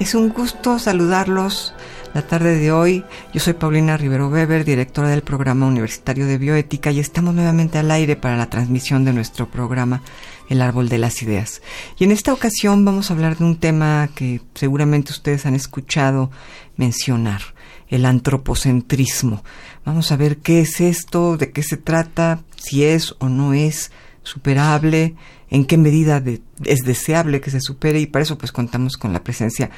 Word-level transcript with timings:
Es 0.00 0.14
un 0.14 0.28
gusto 0.28 0.78
saludarlos 0.78 1.74
la 2.14 2.22
tarde 2.22 2.56
de 2.56 2.70
hoy. 2.70 3.04
Yo 3.34 3.40
soy 3.40 3.54
Paulina 3.54 3.96
Rivero 3.96 4.28
Weber, 4.28 4.64
directora 4.64 5.08
del 5.08 5.22
programa 5.22 5.66
universitario 5.66 6.26
de 6.26 6.38
bioética 6.38 6.92
y 6.92 7.00
estamos 7.00 7.34
nuevamente 7.34 7.78
al 7.78 7.90
aire 7.90 8.14
para 8.14 8.36
la 8.36 8.48
transmisión 8.48 9.04
de 9.04 9.12
nuestro 9.12 9.50
programa 9.50 10.02
El 10.48 10.62
Árbol 10.62 10.88
de 10.88 10.98
las 10.98 11.20
Ideas. 11.22 11.62
Y 11.98 12.04
en 12.04 12.12
esta 12.12 12.32
ocasión 12.32 12.84
vamos 12.84 13.10
a 13.10 13.14
hablar 13.14 13.38
de 13.38 13.44
un 13.44 13.56
tema 13.56 14.08
que 14.14 14.40
seguramente 14.54 15.10
ustedes 15.10 15.46
han 15.46 15.56
escuchado 15.56 16.30
mencionar, 16.76 17.40
el 17.88 18.06
antropocentrismo. 18.06 19.42
Vamos 19.84 20.12
a 20.12 20.16
ver 20.16 20.38
qué 20.38 20.60
es 20.60 20.80
esto, 20.80 21.36
de 21.36 21.50
qué 21.50 21.64
se 21.64 21.76
trata, 21.76 22.44
si 22.56 22.84
es 22.84 23.16
o 23.18 23.28
no 23.28 23.52
es 23.52 23.90
superable, 24.22 25.16
en 25.50 25.64
qué 25.64 25.76
medida 25.76 26.22
es 26.64 26.80
deseable 26.84 27.40
que 27.40 27.50
se 27.50 27.60
supere 27.60 28.00
y 28.00 28.06
para 28.06 28.22
eso 28.22 28.38
pues 28.38 28.52
contamos 28.52 28.96
con 28.96 29.12
la 29.12 29.22
presencia 29.22 29.70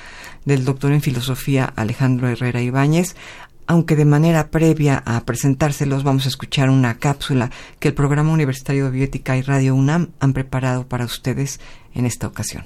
del 0.45 0.65
doctor 0.65 0.93
en 0.93 1.01
filosofía 1.01 1.65
Alejandro 1.77 2.29
Herrera 2.29 2.63
Ibáñez. 2.63 3.17
Aunque 3.67 3.95
de 3.95 4.05
manera 4.05 4.51
previa 4.51 5.01
a 5.07 5.25
presentárselos 5.25 6.03
vamos 6.03 6.27
a 6.27 6.29
escuchar 6.29 6.71
una 6.71 6.99
cápsula 6.99 7.51
que 7.79 7.89
el 7.89 7.95
Programa 7.95 8.33
Universitario 8.33 8.87
de 8.87 8.91
Bioética 8.91 9.37
y 9.37 9.43
Radio 9.43 9.77
UNAM 9.77 10.11
han 10.19 10.33
preparado 10.33 10.89
para 10.89 11.05
ustedes 11.05 11.61
en 11.95 12.05
esta 12.05 12.27
ocasión. 12.27 12.65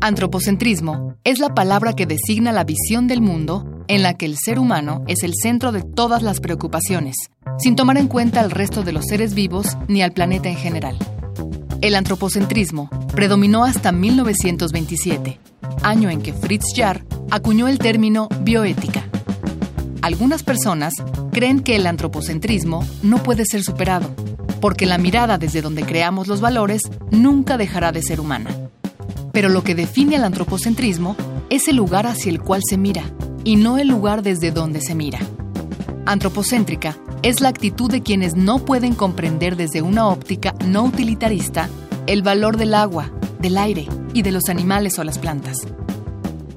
Antropocentrismo 0.00 1.14
es 1.24 1.38
la 1.38 1.54
palabra 1.54 1.94
que 1.94 2.04
designa 2.04 2.52
la 2.52 2.64
visión 2.64 3.06
del 3.06 3.22
mundo 3.22 3.84
en 3.88 4.02
la 4.02 4.14
que 4.14 4.26
el 4.26 4.36
ser 4.36 4.58
humano 4.58 5.02
es 5.06 5.22
el 5.22 5.32
centro 5.34 5.72
de 5.72 5.82
todas 5.82 6.22
las 6.22 6.40
preocupaciones, 6.40 7.16
sin 7.58 7.76
tomar 7.76 7.96
en 7.98 8.08
cuenta 8.08 8.40
al 8.40 8.50
resto 8.50 8.82
de 8.82 8.92
los 8.92 9.04
seres 9.06 9.34
vivos 9.34 9.76
ni 9.88 10.02
al 10.02 10.12
planeta 10.12 10.48
en 10.48 10.56
general. 10.56 10.96
El 11.80 11.94
antropocentrismo 11.94 12.88
predominó 13.14 13.64
hasta 13.64 13.92
1927, 13.92 15.38
año 15.82 16.10
en 16.10 16.22
que 16.22 16.32
Fritz 16.32 16.74
Jarr 16.74 17.04
acuñó 17.30 17.68
el 17.68 17.78
término 17.78 18.28
bioética. 18.40 19.04
Algunas 20.00 20.42
personas 20.42 20.94
creen 21.32 21.60
que 21.60 21.76
el 21.76 21.86
antropocentrismo 21.86 22.86
no 23.02 23.22
puede 23.22 23.44
ser 23.44 23.62
superado, 23.62 24.14
porque 24.60 24.86
la 24.86 24.98
mirada 24.98 25.38
desde 25.38 25.62
donde 25.62 25.82
creamos 25.82 26.26
los 26.26 26.40
valores 26.40 26.82
nunca 27.10 27.56
dejará 27.58 27.92
de 27.92 28.02
ser 28.02 28.20
humana. 28.20 28.50
Pero 29.32 29.48
lo 29.48 29.62
que 29.62 29.74
define 29.74 30.16
al 30.16 30.24
antropocentrismo 30.24 31.16
es 31.50 31.68
el 31.68 31.76
lugar 31.76 32.06
hacia 32.06 32.30
el 32.30 32.40
cual 32.40 32.62
se 32.66 32.78
mira, 32.78 33.02
y 33.44 33.56
no 33.56 33.78
el 33.78 33.88
lugar 33.88 34.22
desde 34.22 34.52
donde 34.52 34.80
se 34.80 34.94
mira. 34.94 35.18
Antropocéntrica 36.06 36.96
es 37.24 37.40
la 37.40 37.48
actitud 37.48 37.90
de 37.90 38.02
quienes 38.02 38.36
no 38.36 38.58
pueden 38.58 38.94
comprender 38.94 39.56
desde 39.56 39.80
una 39.80 40.08
óptica 40.08 40.54
no 40.66 40.84
utilitarista 40.84 41.70
el 42.06 42.20
valor 42.22 42.58
del 42.58 42.74
agua, 42.74 43.10
del 43.38 43.56
aire 43.56 43.88
y 44.12 44.20
de 44.20 44.30
los 44.30 44.50
animales 44.50 44.98
o 44.98 45.04
las 45.04 45.18
plantas. 45.18 45.56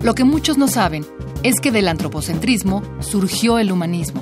Lo 0.02 0.14
que 0.14 0.26
muchos 0.26 0.58
no 0.58 0.68
saben 0.68 1.06
es 1.42 1.62
que 1.62 1.72
del 1.72 1.88
antropocentrismo 1.88 2.84
surgió 3.00 3.60
el 3.60 3.72
humanismo, 3.72 4.20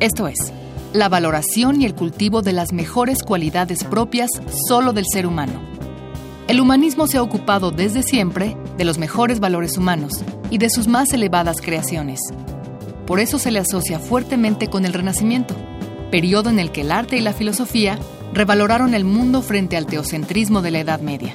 esto 0.00 0.26
es, 0.26 0.54
la 0.94 1.10
valoración 1.10 1.82
y 1.82 1.84
el 1.84 1.94
cultivo 1.94 2.40
de 2.40 2.54
las 2.54 2.72
mejores 2.72 3.22
cualidades 3.22 3.84
propias 3.84 4.30
solo 4.66 4.94
del 4.94 5.04
ser 5.06 5.26
humano. 5.26 5.60
El 6.48 6.62
humanismo 6.62 7.06
se 7.08 7.18
ha 7.18 7.22
ocupado 7.22 7.72
desde 7.72 8.02
siempre 8.02 8.56
de 8.78 8.84
los 8.84 8.96
mejores 8.96 9.38
valores 9.38 9.76
humanos 9.76 10.24
y 10.50 10.56
de 10.56 10.70
sus 10.70 10.88
más 10.88 11.12
elevadas 11.12 11.60
creaciones. 11.60 12.20
Por 13.06 13.20
eso 13.20 13.38
se 13.38 13.50
le 13.50 13.58
asocia 13.58 13.98
fuertemente 13.98 14.68
con 14.68 14.86
el 14.86 14.94
Renacimiento, 14.94 15.54
periodo 16.14 16.48
en 16.48 16.60
el 16.60 16.70
que 16.70 16.82
el 16.82 16.92
arte 16.92 17.16
y 17.16 17.20
la 17.20 17.32
filosofía 17.32 17.98
revaloraron 18.32 18.94
el 18.94 19.04
mundo 19.04 19.42
frente 19.42 19.76
al 19.76 19.86
teocentrismo 19.86 20.62
de 20.62 20.70
la 20.70 20.78
Edad 20.78 21.00
Media. 21.00 21.34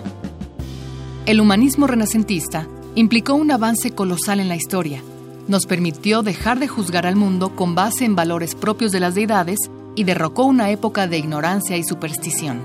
El 1.26 1.42
humanismo 1.42 1.86
renacentista 1.86 2.66
implicó 2.96 3.34
un 3.34 3.52
avance 3.52 3.92
colosal 3.92 4.40
en 4.40 4.48
la 4.48 4.56
historia. 4.56 5.04
Nos 5.50 5.66
permitió 5.66 6.24
dejar 6.24 6.60
de 6.60 6.70
juzgar 6.70 7.06
al 7.06 7.18
mundo 7.18 7.58
con 7.58 7.76
base 7.76 8.06
en 8.06 8.16
valores 8.16 8.56
propios 8.56 8.94
de 8.94 9.02
las 9.02 9.16
deidades 9.16 9.60
y 9.98 10.06
derrocó 10.06 10.46
una 10.46 10.70
época 10.70 11.08
de 11.08 11.18
ignorancia 11.18 11.76
y 11.76 11.84
superstición. 11.84 12.62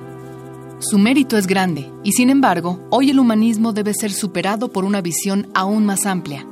Su 0.78 0.98
mérito 0.98 1.36
es 1.36 1.48
grande 1.48 1.90
y 2.04 2.12
sin 2.12 2.30
embargo, 2.30 2.78
hoy 2.90 3.10
el 3.10 3.18
humanismo 3.18 3.72
debe 3.72 3.92
ser 3.92 4.12
superado 4.12 4.68
por 4.68 4.84
una 4.84 5.00
visión 5.00 5.48
aún 5.52 5.84
más 5.84 6.06
amplia. 6.06 6.46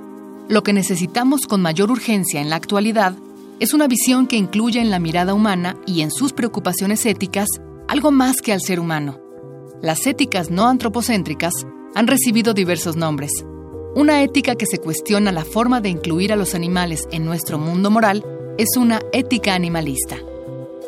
Lo 0.49 0.65
que 0.65 0.73
necesitamos 0.73 1.47
con 1.47 1.63
mayor 1.63 1.93
urgencia 1.93 2.41
en 2.41 2.51
la 2.51 2.57
actualidad 2.57 3.15
es 3.63 3.73
una 3.73 3.87
visión 3.87 4.27
que 4.27 4.35
incluya 4.35 4.83
en 4.83 4.91
la 4.91 4.99
mirada 4.99 5.35
humana 5.35 5.77
y 5.87 6.01
en 6.01 6.11
sus 6.11 6.33
preocupaciones 6.33 7.07
éticas 7.07 7.47
algo 7.87 8.11
más 8.11 8.41
que 8.43 8.53
al 8.53 8.61
ser 8.61 8.81
humano. 8.81 9.21
Las 9.81 10.05
éticas 10.09 10.51
no 10.51 10.67
antropocéntricas 10.67 11.53
han 11.95 12.09
recibido 12.09 12.55
diversos 12.55 12.97
nombres. 12.97 13.31
Una 13.95 14.21
ética 14.25 14.57
que 14.57 14.67
se 14.67 14.79
cuestiona 14.79 15.31
la 15.31 15.45
forma 15.45 15.81
de 15.81 15.91
incluir 15.91 16.33
a 16.33 16.37
los 16.37 16.57
animales 16.57 17.07
en 17.13 17.25
nuestro 17.25 17.57
mundo 17.57 17.89
moral 17.89 18.25
es 18.59 18.77
una 18.77 19.01
ética 19.13 19.55
animalista. 19.55 20.17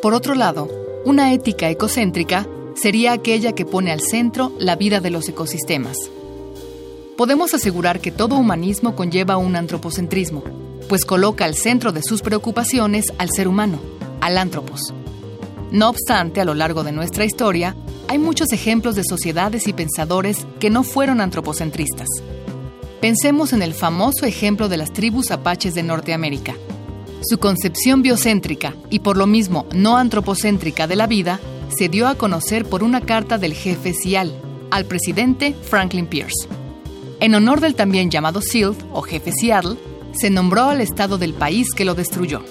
Por 0.01 0.13
otro 0.13 0.35
lado, 0.35 0.69
una 1.05 1.31
ética 1.31 1.69
ecocéntrica 1.69 2.45
sería 2.73 3.13
aquella 3.13 3.53
que 3.53 3.63
pone 3.63 3.93
al 3.93 4.01
centro 4.01 4.51
la 4.59 4.75
vida 4.75 4.99
de 4.99 5.11
los 5.11 5.29
ecosistemas. 5.29 5.95
Podemos 7.15 7.53
asegurar 7.53 8.01
que 8.01 8.11
todo 8.11 8.35
humanismo 8.35 8.97
conlleva 8.97 9.37
un 9.37 9.55
antropocentrismo, 9.55 10.43
pues 10.87 11.05
coloca 11.05 11.45
al 11.45 11.55
centro 11.55 11.91
de 11.91 12.01
sus 12.03 12.21
preocupaciones 12.21 13.05
al 13.17 13.29
ser 13.29 13.47
humano, 13.47 13.79
al 14.21 14.37
antropos. 14.37 14.93
No 15.71 15.89
obstante, 15.89 16.41
a 16.41 16.45
lo 16.45 16.53
largo 16.53 16.83
de 16.83 16.91
nuestra 16.91 17.25
historia, 17.25 17.75
hay 18.07 18.19
muchos 18.19 18.51
ejemplos 18.53 18.95
de 18.95 19.03
sociedades 19.03 19.67
y 19.67 19.73
pensadores 19.73 20.45
que 20.59 20.69
no 20.69 20.83
fueron 20.83 21.21
antropocentristas. 21.21 22.07
Pensemos 23.01 23.53
en 23.53 23.61
el 23.61 23.73
famoso 23.73 24.25
ejemplo 24.25 24.69
de 24.69 24.77
las 24.77 24.93
tribus 24.93 25.31
apaches 25.31 25.73
de 25.73 25.83
Norteamérica. 25.83 26.55
Su 27.23 27.39
concepción 27.39 28.01
biocéntrica 28.01 28.75
y 28.89 28.99
por 28.99 29.17
lo 29.17 29.27
mismo 29.27 29.65
no 29.73 29.97
antropocéntrica 29.97 30.87
de 30.87 30.95
la 30.95 31.07
vida 31.07 31.39
se 31.75 31.89
dio 31.89 32.07
a 32.07 32.15
conocer 32.15 32.65
por 32.65 32.83
una 32.83 33.01
carta 33.01 33.37
del 33.37 33.53
jefe 33.53 33.93
Cial 33.93 34.33
al 34.71 34.85
presidente 34.85 35.53
Franklin 35.53 36.07
Pierce. 36.07 36.47
En 37.19 37.33
honor 37.33 37.61
del 37.61 37.75
también 37.75 38.11
llamado 38.11 38.41
SILT 38.41 38.77
o 38.91 39.01
jefe 39.01 39.31
Seattle, 39.31 39.77
se 40.15 40.29
nombró 40.29 40.69
al 40.69 40.81
estado 40.81 41.17
del 41.17 41.33
país 41.33 41.67
que 41.75 41.85
lo 41.85 41.95
destruyó. 41.95 42.41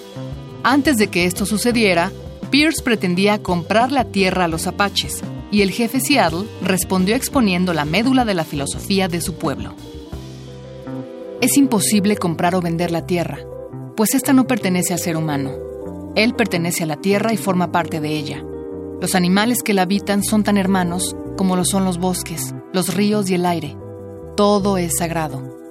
Antes 0.63 0.97
de 0.97 1.07
que 1.07 1.25
esto 1.25 1.45
sucediera, 1.45 2.11
Pierce 2.49 2.81
pretendía 2.83 3.41
comprar 3.41 3.91
la 3.91 4.05
tierra 4.05 4.45
a 4.45 4.47
los 4.47 4.67
apaches 4.67 5.21
y 5.51 5.61
el 5.61 5.71
jefe 5.71 5.99
Seattle 5.99 6.45
respondió 6.61 7.15
exponiendo 7.15 7.73
la 7.73 7.85
médula 7.85 8.25
de 8.25 8.33
la 8.33 8.43
filosofía 8.43 9.07
de 9.07 9.21
su 9.21 9.35
pueblo. 9.35 9.73
Es 11.41 11.57
imposible 11.57 12.17
comprar 12.17 12.55
o 12.55 12.61
vender 12.61 12.91
la 12.91 13.05
tierra, 13.05 13.39
pues 13.95 14.13
esta 14.15 14.33
no 14.33 14.47
pertenece 14.47 14.93
al 14.93 14.99
ser 14.99 15.17
humano. 15.17 15.51
Él 16.15 16.33
pertenece 16.33 16.83
a 16.83 16.87
la 16.87 16.97
tierra 16.97 17.33
y 17.33 17.37
forma 17.37 17.71
parte 17.71 17.99
de 17.99 18.17
ella. 18.17 18.43
Los 19.01 19.15
animales 19.15 19.61
que 19.63 19.73
la 19.73 19.83
habitan 19.83 20.23
son 20.23 20.43
tan 20.43 20.57
hermanos 20.57 21.15
como 21.37 21.55
lo 21.55 21.65
son 21.65 21.83
los 21.83 21.97
bosques, 21.97 22.55
los 22.73 22.95
ríos 22.95 23.29
y 23.29 23.35
el 23.35 23.45
aire. 23.45 23.75
Todo 24.35 24.77
es 24.77 24.93
sagrado. 24.97 25.64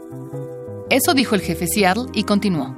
Eso 0.95 1.13
dijo 1.13 1.35
el 1.35 1.41
jefe 1.41 1.67
Seattle 1.67 2.07
y 2.13 2.23
continuó. 2.23 2.77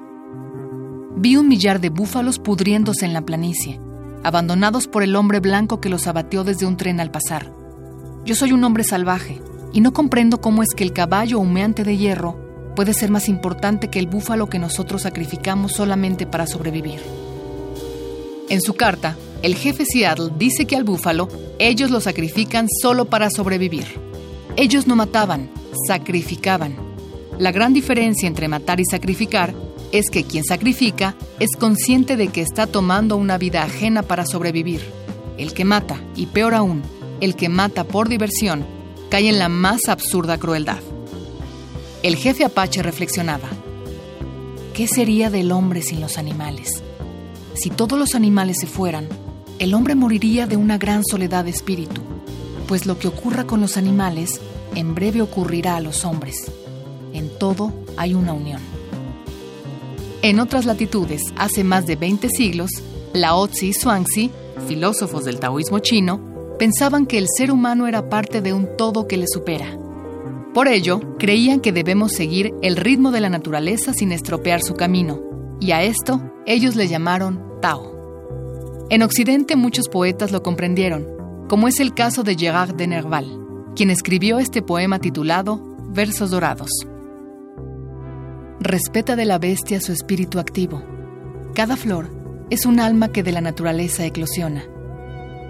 Vi 1.17 1.37
un 1.37 1.49
millar 1.49 1.83
de 1.83 1.91
búfalos 1.91 2.39
pudriéndose 2.39 3.05
en 3.05 3.13
la 3.13 3.21
planicie, 3.21 3.79
abandonados 4.25 4.89
por 4.89 5.03
el 5.03 5.15
hombre 5.17 5.39
blanco 5.39 5.83
que 5.83 5.91
los 5.91 6.07
abatió 6.07 6.43
desde 6.43 6.65
un 6.65 6.79
tren 6.79 6.99
al 6.99 7.11
pasar. 7.11 7.53
Yo 8.25 8.35
soy 8.35 8.53
un 8.53 8.65
hombre 8.65 8.85
salvaje 8.85 9.43
y 9.75 9.83
no 9.83 9.93
comprendo 9.93 10.41
cómo 10.41 10.63
es 10.63 10.71
que 10.75 10.83
el 10.83 10.95
caballo 10.95 11.39
humeante 11.39 11.85
de 11.85 11.99
hierro 11.99 12.73
puede 12.75 12.95
ser 12.95 13.11
más 13.11 13.29
importante 13.29 13.89
que 13.89 13.99
el 13.99 14.07
búfalo 14.07 14.49
que 14.49 14.59
nosotros 14.59 15.03
sacrificamos 15.03 15.73
solamente 15.73 16.27
para 16.27 16.47
sobrevivir. 16.47 17.01
En 18.49 18.63
su 18.63 18.73
carta, 18.73 19.15
el 19.43 19.57
jefe 19.57 19.85
Seattle 19.85 20.31
dice 20.39 20.65
que 20.65 20.77
al 20.77 20.85
búfalo 20.85 21.29
ellos 21.59 21.91
lo 21.91 22.01
sacrifican 22.01 22.67
solo 22.81 23.05
para 23.05 23.29
sobrevivir. 23.29 23.85
Ellos 24.57 24.87
no 24.87 24.97
mataban, 24.97 25.51
sacrificaban. 25.87 26.86
La 27.39 27.53
gran 27.53 27.75
diferencia 27.75 28.27
entre 28.27 28.49
matar 28.49 28.81
y 28.81 28.85
sacrificar 28.85 29.55
es 29.93 30.11
que 30.11 30.25
quien 30.25 30.43
sacrifica 30.43 31.15
es 31.39 31.51
consciente 31.59 32.17
de 32.17 32.29
que 32.29 32.41
está 32.41 32.67
tomando 32.67 33.17
una 33.17 33.37
vida 33.37 33.63
ajena 33.63 34.03
para 34.03 34.25
sobrevivir. 34.25 34.81
El 35.37 35.53
que 35.53 35.65
mata, 35.65 36.01
y 36.15 36.27
peor 36.27 36.55
aún, 36.55 36.83
el 37.21 37.37
que 37.37 37.51
mata 37.51 37.85
por 37.85 38.09
diversión, 38.09 38.65
cae 39.11 39.29
en 39.29 39.39
la 39.39 39.51
más 39.51 39.89
absurda 39.89 40.39
crueldad. 40.39 40.81
El 42.03 42.17
jefe 42.17 42.45
Apache 42.45 42.83
reflexionaba. 42.83 43.49
¿Qué 44.73 44.89
sería 44.89 45.29
del 45.29 45.53
hombre 45.53 45.83
sin 45.83 46.01
los 46.01 46.17
animales? 46.17 46.83
Si 47.55 47.69
todos 47.71 47.99
los 47.99 48.15
animales 48.15 48.59
se 48.61 48.67
fueran, 48.67 49.09
el 49.59 49.75
hombre 49.75 49.95
moriría 49.95 50.47
de 50.47 50.57
una 50.57 50.79
gran 50.79 51.03
soledad 51.05 51.45
de 51.45 51.51
espíritu, 51.51 52.01
pues 52.67 52.87
lo 52.87 52.99
que 52.99 53.09
ocurra 53.09 53.45
con 53.45 53.61
los 53.61 53.77
animales 53.77 54.41
en 54.75 54.95
breve 54.95 55.23
ocurrirá 55.23 55.77
a 55.77 55.81
los 55.81 56.05
hombres. 56.05 56.51
En 57.17 57.31
todo 57.31 57.73
hay 57.97 58.13
una 58.13 58.35
unión. 58.35 58.61
En 60.21 60.39
otras 60.39 60.67
latitudes, 60.67 61.23
hace 61.39 61.65
más 61.65 61.87
de 61.87 61.97
20 61.97 62.29
siglos, 62.29 62.71
Lao 63.15 63.49
Tzu 63.49 63.65
y 63.65 63.73
Zhuangzi, 63.73 64.31
filósofos 64.69 65.25
del 65.25 65.41
taoísmo 65.41 65.79
chino, 65.79 66.21
pensaban 66.59 67.07
que 67.07 67.17
el 67.17 67.27
ser 67.35 67.51
humano 67.51 67.87
era 67.87 68.11
parte 68.11 68.43
de 68.43 68.53
un 68.53 68.77
todo 68.77 69.09
que 69.09 69.17
le 69.17 69.25
supera. 69.29 69.79
Por 70.53 70.69
ello, 70.69 71.01
creían 71.19 71.61
que 71.61 71.73
debemos 71.73 72.13
seguir 72.13 72.53
el 72.61 72.77
ritmo 72.77 73.11
de 73.13 73.21
la 73.21 73.31
naturaleza 73.31 73.95
sin 73.95 74.13
estropear 74.13 74.61
su 74.63 74.75
camino, 74.75 75.23
y 75.59 75.71
a 75.71 75.85
esto 75.85 76.21
ellos 76.45 76.77
le 76.77 76.87
llamaron 76.87 77.43
Tao. 77.63 77.97
En 78.91 79.01
Occidente 79.01 79.57
muchos 79.57 79.89
poetas 79.89 80.33
lo 80.33 80.43
comprendieron, 80.43 81.09
como 81.49 81.67
es 81.67 81.81
el 81.81 81.95
caso 81.95 82.25
de 82.25 82.35
Gérard 82.35 82.75
de 82.75 82.87
Nerval, 82.87 83.41
quien 83.75 83.89
escribió 83.89 84.39
este 84.39 84.61
poema 84.61 84.99
titulado 84.99 85.63
Versos 85.89 86.31
Dorados. 86.31 86.69
Respeta 88.69 89.15
de 89.15 89.27
la 89.27 89.39
bestia 89.39 89.81
su 89.81 89.93
espíritu 89.93 90.41
activo. 90.41 90.83
Cada 91.55 91.77
flor 91.77 92.11
es 92.51 92.67
un 92.67 92.81
alma 92.81 93.13
que 93.13 93.23
de 93.23 93.31
la 93.31 93.41
naturaleza 93.41 94.05
eclosiona. 94.05 94.65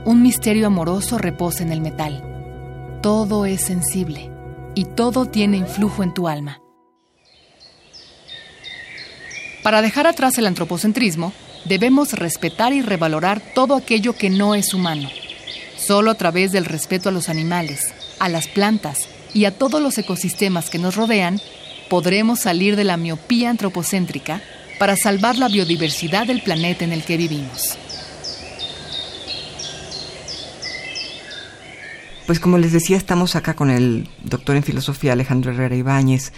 Un 0.05 0.21
misterio 0.21 0.67
amoroso 0.67 1.17
reposa 1.17 1.63
en 1.63 1.73
el 1.73 1.81
metal. 1.81 3.01
Todo 3.03 3.47
es 3.47 3.63
sensible 3.63 4.31
y 4.75 4.85
todo 4.85 5.25
tiene 5.25 5.57
influjo 5.57 6.03
en 6.03 6.13
tu 6.13 6.29
alma. 6.29 6.61
Para 9.63 9.81
dejar 9.81 10.07
atrás 10.07 10.37
el 10.37 10.47
antropocentrismo, 10.47 11.33
debemos 11.65 12.13
respetar 12.13 12.75
y 12.75 12.83
revalorar 12.83 13.41
todo 13.55 13.77
aquello 13.77 14.13
que 14.13 14.29
no 14.29 14.55
es 14.55 14.75
humano. 14.75 15.09
Solo 15.79 16.11
a 16.11 16.17
través 16.17 16.53
del 16.53 16.67
respeto 16.67 17.09
a 17.09 17.13
los 17.13 17.31
animales, 17.31 17.95
a 18.19 18.29
las 18.29 18.47
plantas 18.47 19.09
y 19.33 19.47
a 19.47 19.57
todos 19.57 19.81
los 19.81 19.97
ecosistemas 19.97 20.69
que 20.69 20.79
nos 20.79 20.97
rodean, 20.97 21.41
podremos 21.89 22.41
salir 22.41 22.77
de 22.77 22.85
la 22.85 22.97
miopía 22.97 23.51
antropocéntrica 23.51 24.43
para 24.79 24.97
salvar 24.97 25.39
la 25.39 25.49
biodiversidad 25.49 26.27
del 26.27 26.43
planeta 26.43 26.85
en 26.85 26.93
el 26.93 27.03
que 27.03 27.17
vivimos. 27.17 27.79
Pues 32.27 32.41
como 32.41 32.59
les 32.59 32.73
decía, 32.73 32.97
estamos 32.97 33.37
acá 33.37 33.55
con 33.55 33.71
el 33.71 34.09
doctor 34.25 34.57
en 34.57 34.65
filosofía 34.65 35.13
Alejandro 35.13 35.53
Herrera 35.53 35.77
Ibáñez. 35.77 36.33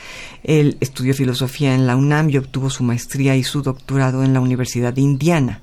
Él 0.45 0.77
estudió 0.81 1.15
filosofía 1.15 1.75
en 1.75 1.87
la 1.87 1.97
UNAM 1.97 2.29
y 2.29 2.37
obtuvo 2.37 2.69
su 2.69 2.85
maestría 2.85 3.37
y 3.37 3.43
su 3.43 3.63
doctorado 3.63 4.23
en 4.23 4.35
la 4.35 4.41
Universidad 4.41 4.93
de 4.93 5.01
Indiana. 5.01 5.63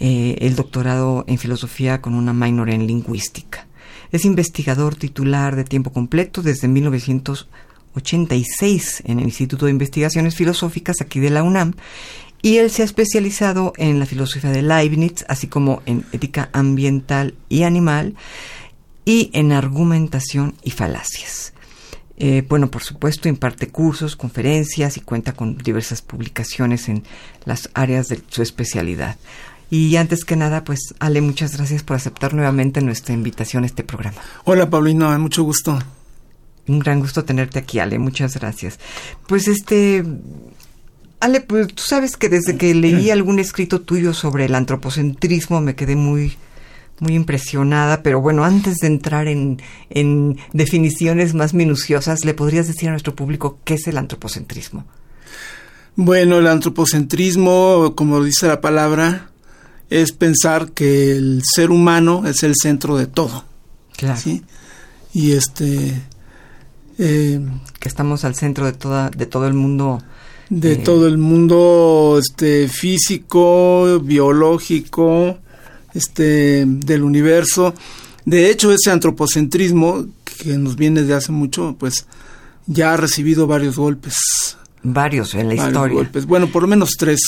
Eh, 0.00 0.38
el 0.40 0.56
doctorado 0.56 1.24
en 1.28 1.38
filosofía 1.38 2.00
con 2.00 2.14
una 2.14 2.32
minor 2.32 2.68
en 2.68 2.88
lingüística. 2.88 3.68
Es 4.10 4.24
investigador 4.24 4.96
titular 4.96 5.54
de 5.54 5.64
tiempo 5.64 5.92
completo 5.92 6.42
desde 6.42 6.66
1986 7.98 9.02
en 9.04 9.18
el 9.18 9.26
Instituto 9.26 9.66
de 9.66 9.72
Investigaciones 9.72 10.34
Filosóficas 10.34 11.00
aquí 11.00 11.20
de 11.20 11.30
la 11.30 11.42
UNAM 11.42 11.74
y 12.42 12.58
él 12.58 12.70
se 12.70 12.82
ha 12.82 12.84
especializado 12.84 13.72
en 13.76 13.98
la 13.98 14.06
filosofía 14.06 14.50
de 14.50 14.62
Leibniz, 14.62 15.24
así 15.28 15.48
como 15.48 15.82
en 15.86 16.04
ética 16.12 16.50
ambiental 16.52 17.34
y 17.48 17.64
animal 17.64 18.14
y 19.04 19.30
en 19.32 19.52
argumentación 19.52 20.54
y 20.62 20.70
falacias. 20.70 21.52
Eh, 22.16 22.44
bueno, 22.48 22.70
por 22.70 22.82
supuesto, 22.82 23.28
imparte 23.28 23.68
cursos, 23.68 24.16
conferencias 24.16 24.96
y 24.96 25.00
cuenta 25.00 25.32
con 25.32 25.56
diversas 25.58 26.02
publicaciones 26.02 26.88
en 26.88 27.04
las 27.44 27.70
áreas 27.74 28.08
de 28.08 28.20
su 28.28 28.42
especialidad. 28.42 29.16
Y 29.70 29.94
antes 29.96 30.24
que 30.24 30.34
nada, 30.34 30.64
pues 30.64 30.94
Ale, 30.98 31.20
muchas 31.20 31.56
gracias 31.56 31.82
por 31.82 31.96
aceptar 31.96 32.34
nuevamente 32.34 32.80
nuestra 32.80 33.14
invitación 33.14 33.64
a 33.64 33.66
este 33.66 33.84
programa. 33.84 34.20
Hola 34.44 34.70
Paulino, 34.70 35.16
mucho 35.18 35.42
gusto. 35.42 35.78
Un 36.68 36.78
gran 36.78 37.00
gusto 37.00 37.24
tenerte 37.24 37.58
aquí, 37.58 37.78
Ale, 37.78 37.98
muchas 37.98 38.34
gracias. 38.34 38.78
Pues 39.26 39.48
este, 39.48 40.04
Ale, 41.20 41.40
pues 41.40 41.68
tú 41.68 41.82
sabes 41.84 42.16
que 42.16 42.28
desde 42.28 42.56
que 42.56 42.74
leí 42.74 43.10
algún 43.10 43.38
escrito 43.38 43.80
tuyo 43.80 44.14
sobre 44.14 44.44
el 44.44 44.54
antropocentrismo 44.54 45.60
me 45.60 45.74
quedé 45.74 45.96
muy 45.96 46.36
muy 47.00 47.14
impresionada, 47.14 48.02
pero 48.02 48.20
bueno, 48.20 48.44
antes 48.44 48.78
de 48.78 48.88
entrar 48.88 49.28
en, 49.28 49.62
en 49.90 50.36
definiciones 50.52 51.32
más 51.32 51.54
minuciosas, 51.54 52.24
¿le 52.24 52.34
podrías 52.34 52.66
decir 52.66 52.88
a 52.88 52.92
nuestro 52.92 53.14
público 53.14 53.58
qué 53.64 53.74
es 53.74 53.86
el 53.86 53.98
antropocentrismo? 53.98 54.84
Bueno, 55.94 56.38
el 56.38 56.46
antropocentrismo, 56.46 57.94
como 57.96 58.22
dice 58.22 58.46
la 58.46 58.60
palabra, 58.60 59.30
es 59.90 60.12
pensar 60.12 60.72
que 60.72 61.12
el 61.12 61.42
ser 61.44 61.70
humano 61.70 62.26
es 62.26 62.42
el 62.42 62.54
centro 62.60 62.96
de 62.96 63.06
todo. 63.06 63.44
Claro. 63.96 64.20
¿sí? 64.20 64.42
Y 65.12 65.32
este... 65.32 66.00
Eh, 66.98 67.40
que 67.78 67.88
estamos 67.88 68.24
al 68.24 68.34
centro 68.34 68.66
de, 68.66 68.72
toda, 68.72 69.10
de 69.10 69.26
todo 69.26 69.46
el 69.46 69.54
mundo. 69.54 70.02
De 70.50 70.72
eh, 70.72 70.76
todo 70.76 71.06
el 71.06 71.18
mundo 71.18 72.18
este, 72.20 72.68
físico, 72.68 74.00
biológico, 74.00 75.38
este, 75.94 76.64
del 76.66 77.04
universo. 77.04 77.74
De 78.24 78.50
hecho, 78.50 78.72
ese 78.72 78.90
antropocentrismo 78.90 80.06
que 80.24 80.58
nos 80.58 80.76
viene 80.76 81.02
de 81.02 81.14
hace 81.14 81.32
mucho, 81.32 81.76
pues 81.78 82.06
ya 82.66 82.94
ha 82.94 82.96
recibido 82.96 83.46
varios 83.46 83.76
golpes. 83.76 84.56
Varios 84.82 85.34
en 85.34 85.48
la 85.48 85.54
historia. 85.54 85.94
Golpes. 85.94 86.26
Bueno, 86.26 86.48
por 86.50 86.62
lo 86.62 86.68
menos 86.68 86.90
tres, 86.98 87.20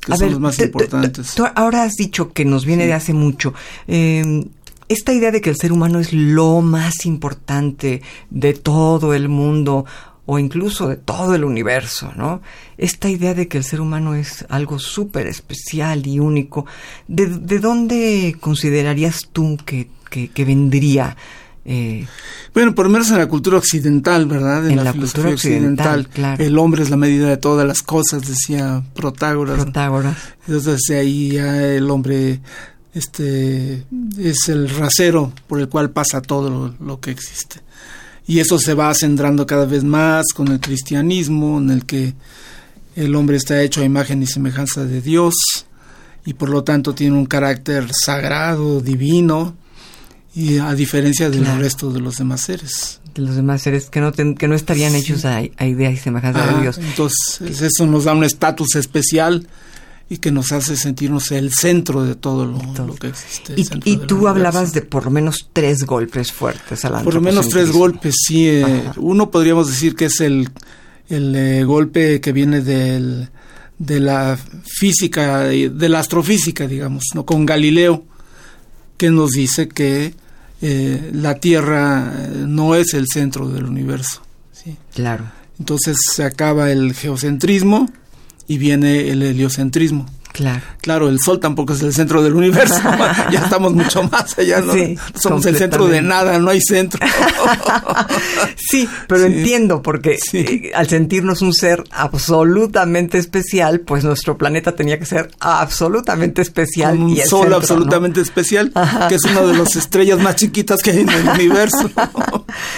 que 0.00 0.16
son 0.16 0.30
los 0.30 0.40
más 0.40 0.58
importantes. 0.60 1.34
Tú 1.34 1.44
ahora 1.54 1.82
has 1.82 1.94
dicho 1.94 2.32
que 2.32 2.44
nos 2.44 2.64
viene 2.64 2.86
de 2.86 2.92
hace 2.92 3.12
mucho. 3.12 3.54
Eh, 3.88 4.46
esta 4.88 5.12
idea 5.12 5.30
de 5.30 5.40
que 5.40 5.50
el 5.50 5.56
ser 5.56 5.72
humano 5.72 6.00
es 6.00 6.12
lo 6.12 6.60
más 6.60 7.06
importante 7.06 8.02
de 8.30 8.54
todo 8.54 9.14
el 9.14 9.28
mundo 9.28 9.84
o 10.26 10.38
incluso 10.40 10.88
de 10.88 10.96
todo 10.96 11.34
el 11.34 11.44
universo, 11.44 12.12
¿no? 12.16 12.42
Esta 12.76 13.08
idea 13.08 13.32
de 13.32 13.46
que 13.46 13.58
el 13.58 13.64
ser 13.64 13.80
humano 13.80 14.14
es 14.14 14.44
algo 14.48 14.78
súper 14.78 15.28
especial 15.28 16.06
y 16.06 16.18
único, 16.18 16.66
¿de, 17.06 17.58
dónde 17.60 18.36
considerarías 18.40 19.28
tú 19.32 19.56
que, 19.64 19.88
que, 20.10 20.44
vendría? 20.44 21.16
Eh, 21.64 22.06
bueno, 22.52 22.74
por 22.74 22.86
lo 22.86 22.92
menos 22.92 23.10
en 23.10 23.18
la 23.18 23.28
cultura 23.28 23.58
occidental, 23.58 24.26
¿verdad? 24.26 24.68
En, 24.68 24.84
la, 24.84 24.92
cultura 24.92 25.30
occidental, 25.30 26.08
claro. 26.08 26.42
El 26.42 26.58
hombre 26.58 26.82
es 26.82 26.90
la 26.90 26.96
medida 26.96 27.28
de 27.28 27.36
todas 27.36 27.66
las 27.66 27.82
cosas, 27.82 28.26
decía 28.26 28.82
Protágoras. 28.94 29.62
Protágoras. 29.62 30.16
Entonces 30.48 30.90
ahí 30.90 31.30
ya 31.30 31.62
el 31.62 31.88
hombre 31.90 32.40
este 32.96 33.84
es 34.18 34.48
el 34.48 34.68
rasero 34.68 35.32
por 35.46 35.60
el 35.60 35.68
cual 35.68 35.90
pasa 35.90 36.20
todo 36.20 36.74
lo 36.80 37.00
que 37.00 37.10
existe 37.10 37.60
y 38.26 38.40
eso 38.40 38.58
se 38.58 38.74
va 38.74 38.92
centrando 38.94 39.46
cada 39.46 39.66
vez 39.66 39.84
más 39.84 40.26
con 40.34 40.48
el 40.48 40.60
cristianismo, 40.60 41.58
en 41.58 41.70
el 41.70 41.86
que 41.86 42.14
el 42.96 43.14
hombre 43.14 43.36
está 43.36 43.62
hecho 43.62 43.82
a 43.82 43.84
imagen 43.84 44.22
y 44.22 44.26
semejanza 44.26 44.84
de 44.84 45.00
Dios 45.00 45.34
y 46.24 46.34
por 46.34 46.48
lo 46.48 46.64
tanto 46.64 46.94
tiene 46.94 47.16
un 47.16 47.26
carácter 47.26 47.86
sagrado, 47.92 48.80
divino, 48.80 49.54
y 50.34 50.58
a 50.58 50.74
diferencia 50.74 51.30
del 51.30 51.46
resto 51.58 51.92
de 51.92 52.00
los 52.00 52.16
demás 52.16 52.42
seres. 52.42 53.00
De 53.14 53.22
los 53.22 53.36
demás 53.36 53.62
seres 53.62 53.88
que 53.88 54.00
no, 54.00 54.12
que 54.12 54.48
no 54.48 54.54
estarían 54.54 54.94
hechos 54.94 55.24
a, 55.24 55.42
idea 55.42 55.90
y 55.90 55.96
semejanza 55.96 56.46
de 56.46 56.62
Dios. 56.62 56.78
Entonces, 56.78 57.62
eso 57.62 57.86
nos 57.86 58.04
da 58.04 58.12
un 58.12 58.24
estatus 58.24 58.74
especial 58.74 59.46
y 60.08 60.18
que 60.18 60.30
nos 60.30 60.52
hace 60.52 60.76
sentirnos 60.76 61.32
el 61.32 61.52
centro 61.52 62.04
de 62.04 62.14
todo 62.14 62.44
lo, 62.46 62.94
que 62.94 63.08
existe. 63.08 63.54
Y, 63.56 63.96
tú 63.96 64.28
hablabas 64.28 64.72
de 64.72 64.82
por 64.82 65.06
lo 65.06 65.10
menos 65.10 65.48
tres 65.52 65.84
golpes 65.84 66.32
fuertes 66.32 66.84
al 66.84 67.02
Por 67.02 67.14
lo 67.14 67.20
menos 67.20 67.48
tres 67.48 67.72
golpes, 67.72 68.14
sí. 68.26 68.46
Eh, 68.46 68.84
uno 68.98 69.30
podríamos 69.30 69.66
decir 69.66 69.96
que 69.96 70.04
es 70.04 70.20
el, 70.20 70.48
el 71.08 71.34
eh, 71.34 71.64
golpe 71.64 72.20
que 72.20 72.32
viene 72.32 72.60
del, 72.60 73.30
de 73.78 74.00
la 74.00 74.38
física, 74.64 75.40
de 75.40 75.88
la 75.88 75.98
astrofísica, 75.98 76.68
digamos, 76.68 77.06
¿no? 77.14 77.26
con 77.26 77.44
Galileo, 77.44 78.04
que 78.96 79.10
nos 79.10 79.32
dice 79.32 79.66
que 79.66 80.14
eh, 80.62 81.10
la 81.12 81.34
Tierra 81.34 82.28
no 82.34 82.76
es 82.76 82.94
el 82.94 83.08
centro 83.08 83.48
del 83.48 83.64
universo. 83.64 84.22
¿sí? 84.52 84.76
Claro. 84.94 85.24
Entonces 85.58 85.96
se 86.12 86.22
acaba 86.22 86.70
el 86.70 86.94
geocentrismo 86.94 87.90
y 88.46 88.58
viene 88.58 89.08
el 89.10 89.22
heliocentrismo. 89.22 90.06
Claro. 90.36 90.60
Claro, 90.82 91.08
el 91.08 91.18
Sol 91.18 91.40
tampoco 91.40 91.72
es 91.72 91.80
el 91.80 91.94
centro 91.94 92.22
del 92.22 92.34
universo, 92.34 92.78
ya 93.32 93.40
estamos 93.40 93.72
mucho 93.72 94.02
más 94.02 94.38
allá, 94.38 94.60
¿no? 94.60 94.74
somos 95.18 95.46
el 95.46 95.56
centro 95.56 95.86
de 95.86 96.02
nada, 96.02 96.38
no 96.38 96.50
hay 96.50 96.60
centro. 96.60 97.00
sí, 98.56 98.86
pero 99.08 99.24
entiendo, 99.24 99.80
porque 99.80 100.18
eh, 100.34 100.72
al 100.74 100.88
sentirnos 100.88 101.40
un 101.40 101.54
ser 101.54 101.84
absolutamente 101.90 103.16
especial, 103.16 103.80
pues 103.80 104.04
nuestro 104.04 104.36
planeta 104.36 104.76
tenía 104.76 104.98
que 104.98 105.06
ser 105.06 105.30
absolutamente 105.40 106.42
especial. 106.42 106.98
un 106.98 107.16
Sol 107.16 107.54
absolutamente 107.54 108.20
especial, 108.20 108.72
que 109.08 109.14
es 109.14 109.24
una 109.24 109.40
de 109.40 109.56
las 109.56 109.74
estrellas 109.74 110.18
más 110.20 110.36
chiquitas 110.36 110.82
que 110.82 110.90
hay 110.90 110.98
en 111.00 111.08
el 111.08 111.28
universo. 111.30 111.90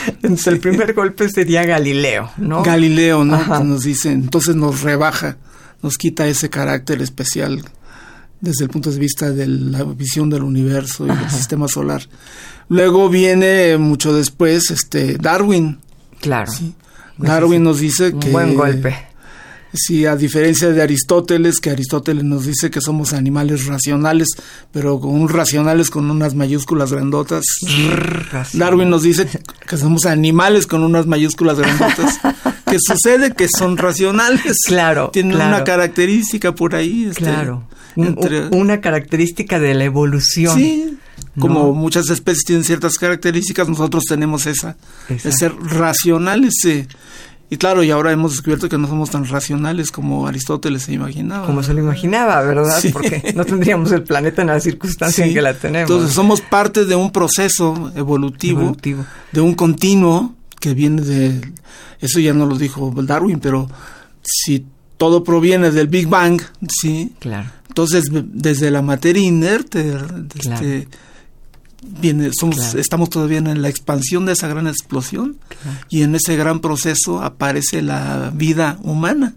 Entonces 0.06 0.46
el 0.46 0.60
primer 0.60 0.94
golpe 0.94 1.28
sería 1.28 1.64
Galileo, 1.64 2.30
¿no? 2.36 2.62
Galileo, 2.62 3.24
¿no? 3.24 3.64
Nos 3.64 3.82
dice, 3.82 4.12
entonces 4.12 4.54
nos 4.54 4.82
rebaja 4.82 5.38
nos 5.82 5.96
quita 5.96 6.26
ese 6.26 6.50
carácter 6.50 7.00
especial 7.02 7.62
desde 8.40 8.64
el 8.64 8.70
punto 8.70 8.90
de 8.90 8.98
vista 8.98 9.30
de 9.30 9.46
la 9.46 9.84
visión 9.84 10.30
del 10.30 10.42
universo 10.42 11.06
y 11.06 11.08
del 11.08 11.30
sistema 11.30 11.68
solar. 11.68 12.02
Luego 12.68 13.08
viene 13.08 13.76
mucho 13.78 14.12
después 14.12 14.70
este 14.70 15.18
Darwin. 15.18 15.78
Claro. 16.20 16.52
Darwin 17.16 17.62
nos 17.62 17.80
dice 17.80 18.14
que 18.18 18.30
buen 18.30 18.54
golpe. 18.54 19.08
Sí, 19.72 20.06
a 20.06 20.16
diferencia 20.16 20.70
de 20.70 20.80
Aristóteles, 20.80 21.60
que 21.60 21.70
Aristóteles 21.70 22.24
nos 22.24 22.46
dice 22.46 22.70
que 22.70 22.80
somos 22.80 23.12
animales 23.12 23.66
racionales, 23.66 24.28
pero 24.72 24.98
con 24.98 25.10
un 25.10 25.28
racionales 25.28 25.90
con 25.90 26.10
unas 26.10 26.34
mayúsculas 26.34 26.92
grandotas. 26.92 27.44
Darwin 28.54 28.88
nos 28.88 29.02
dice 29.02 29.28
que 29.68 29.76
somos 29.76 30.06
animales 30.06 30.66
con 30.66 30.82
unas 30.82 31.06
mayúsculas 31.06 31.58
grandotas. 31.58 32.18
que 32.68 32.78
sucede 32.80 33.32
que 33.34 33.48
son 33.48 33.76
racionales. 33.76 34.58
Claro. 34.66 35.10
Tienen 35.12 35.36
una 35.36 35.64
característica 35.64 36.54
por 36.54 36.74
ahí. 36.74 37.06
Este, 37.06 37.24
claro. 37.24 37.64
Una 38.52 38.80
característica 38.80 39.58
de 39.58 39.74
la 39.74 39.84
evolución. 39.84 40.56
Sí. 40.56 40.98
Como 41.38 41.72
muchas 41.72 42.10
especies 42.10 42.44
tienen 42.44 42.64
ciertas 42.64 42.96
características, 42.96 43.68
nosotros 43.68 44.04
tenemos 44.04 44.46
esa, 44.46 44.76
de 45.08 45.32
ser 45.32 45.54
racionales. 45.56 46.54
Eh, 46.64 46.86
y 47.50 47.56
claro, 47.56 47.82
y 47.82 47.90
ahora 47.90 48.12
hemos 48.12 48.32
descubierto 48.32 48.68
que 48.68 48.76
no 48.76 48.86
somos 48.88 49.10
tan 49.10 49.26
racionales 49.26 49.90
como 49.90 50.26
Aristóteles 50.26 50.82
se 50.82 50.92
imaginaba. 50.92 51.46
Como 51.46 51.62
se 51.62 51.72
lo 51.72 51.80
imaginaba, 51.80 52.42
¿verdad? 52.42 52.82
Porque 52.92 53.32
no 53.36 53.44
tendríamos 53.44 53.90
el 53.92 54.02
planeta 54.02 54.42
en 54.42 54.48
la 54.48 54.60
circunstancia 54.60 55.24
en 55.24 55.32
que 55.32 55.40
la 55.40 55.54
tenemos. 55.54 55.90
Entonces 55.90 56.14
somos 56.14 56.40
parte 56.40 56.84
de 56.84 56.94
un 56.94 57.10
proceso 57.10 57.90
evolutivo, 57.94 58.76
de 59.32 59.40
un 59.40 59.54
continuo 59.54 60.34
que 60.60 60.74
viene 60.74 61.02
de... 61.02 61.52
Eso 62.00 62.20
ya 62.20 62.32
no 62.32 62.46
lo 62.46 62.56
dijo 62.56 62.92
Darwin, 62.96 63.40
pero 63.40 63.68
si 64.22 64.66
todo 64.96 65.24
proviene 65.24 65.70
del 65.70 65.88
Big 65.88 66.08
Bang, 66.08 66.40
¿sí? 66.68 67.12
Claro. 67.20 67.50
Entonces, 67.68 68.04
desde 68.10 68.70
la 68.70 68.82
materia 68.82 69.22
inerte, 69.22 69.96
este, 70.34 70.88
viene, 72.00 72.30
somos, 72.38 72.74
estamos 72.74 73.08
todavía 73.08 73.38
en 73.38 73.62
la 73.62 73.68
expansión 73.68 74.26
de 74.26 74.32
esa 74.32 74.48
gran 74.48 74.66
explosión 74.66 75.38
y 75.88 76.02
en 76.02 76.14
ese 76.14 76.36
gran 76.36 76.60
proceso 76.60 77.22
aparece 77.22 77.82
la 77.82 78.32
vida 78.34 78.78
humana. 78.82 79.34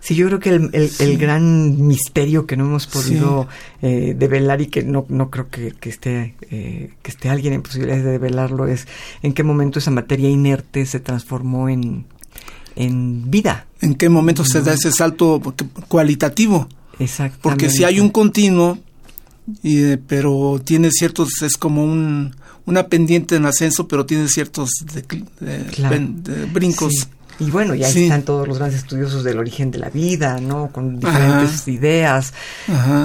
Sí, 0.00 0.14
yo 0.14 0.26
creo 0.26 0.40
que 0.40 0.50
el, 0.50 1.18
gran 1.18 1.86
misterio 1.86 2.46
que 2.46 2.56
no 2.56 2.64
hemos 2.64 2.86
podido 2.86 3.48
eh, 3.82 4.14
develar 4.16 4.60
y 4.60 4.66
que 4.66 4.82
no, 4.82 5.06
no 5.08 5.30
creo 5.30 5.48
que, 5.50 5.74
esté, 5.82 6.34
eh, 6.50 6.90
que 7.02 7.10
esté 7.10 7.28
alguien 7.28 7.54
en 7.54 7.62
posibilidades 7.62 8.04
de 8.04 8.12
develarlo 8.12 8.66
es 8.66 8.86
en 9.22 9.32
qué 9.32 9.42
momento 9.42 9.78
esa 9.78 9.90
materia 9.90 10.28
inerte 10.28 10.86
se 10.86 11.00
transformó 11.00 11.68
en, 11.68 12.06
en 12.76 13.30
vida. 13.30 13.66
¿En 13.80 13.94
qué 13.94 14.08
momento 14.08 14.44
se 14.44 14.62
da 14.62 14.74
ese 14.74 14.92
salto 14.92 15.40
cualitativo? 15.88 16.68
Exactamente. 16.98 17.42
Porque 17.42 17.70
si 17.70 17.84
hay 17.84 18.00
un 18.00 18.10
continuo, 18.10 18.78
y, 19.62 19.96
pero 19.96 20.60
tiene 20.62 20.90
ciertos, 20.90 21.42
es 21.42 21.56
como 21.56 21.84
un, 21.84 22.34
una 22.66 22.86
pendiente 22.88 23.36
en 23.36 23.46
ascenso, 23.46 23.88
pero 23.88 24.06
tiene 24.06 24.28
ciertos 24.28 24.70
brincos. 26.52 27.08
Y 27.40 27.50
bueno, 27.50 27.74
ya 27.74 27.88
están 27.88 28.22
todos 28.22 28.46
los 28.46 28.58
grandes 28.58 28.80
estudiosos 28.80 29.24
del 29.24 29.38
origen 29.38 29.70
de 29.70 29.78
la 29.78 29.88
vida, 29.88 30.38
¿no? 30.40 30.68
Con 30.70 31.00
diferentes 31.00 31.66
ideas. 31.68 32.34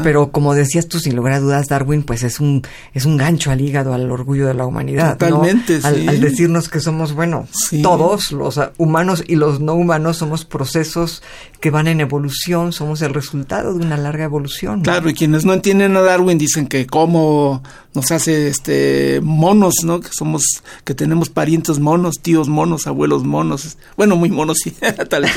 Pero 0.04 0.32
como 0.32 0.54
decías 0.54 0.88
tú, 0.88 1.00
sin 1.00 1.16
lugar 1.16 1.34
a 1.34 1.40
dudas, 1.40 1.68
Darwin, 1.68 2.04
pues 2.04 2.24
es 2.24 2.40
un, 2.40 2.62
es 2.94 3.06
un 3.06 3.18
gancho 3.18 3.52
al 3.52 3.62
hígado, 3.62 3.94
al 3.94 4.12
orgullo 4.12 4.48
de 4.48 4.54
la 4.54 4.66
humanidad. 4.66 5.18
Totalmente, 5.18 5.80
al, 5.84 6.10
al, 6.10 6.20
decirnos 6.20 6.68
que 6.68 6.82
somos, 6.82 7.14
bueno, 7.14 7.48
todos, 7.82 8.32
los 8.32 8.60
humanos 8.78 9.24
y 9.26 9.36
los 9.36 9.62
no 9.62 9.74
humanos, 9.74 10.18
somos 10.18 10.44
procesos 10.44 11.24
que 11.60 11.72
van 11.72 11.88
en 11.88 12.02
evolución, 12.02 12.74
somos 12.74 13.02
el 13.02 13.14
resultado 13.14 13.74
de 13.74 13.86
una 13.86 13.98
larga 13.98 14.26
evolución. 14.26 14.82
Claro, 14.82 15.10
y 15.10 15.14
quienes 15.14 15.46
no 15.46 15.54
entienden 15.54 15.96
a 15.96 16.02
Darwin 16.02 16.38
dicen 16.38 16.68
que 16.68 16.86
cómo 16.86 17.64
nos 17.96 18.12
hace 18.12 18.50
este 18.50 19.22
monos, 19.24 19.76
¿no? 19.84 20.02
Que 20.02 20.10
somos, 20.12 20.44
que 20.84 20.94
tenemos 20.94 21.30
parientes 21.30 21.80
monos, 21.80 22.20
tíos 22.22 22.50
monos, 22.50 22.88
abuelos 22.88 23.24
monos. 23.24 23.78
Bueno, 23.98 24.16
muy 24.16 24.25
monos, 24.32 24.58
sí, 24.64 24.72
tal 25.10 25.26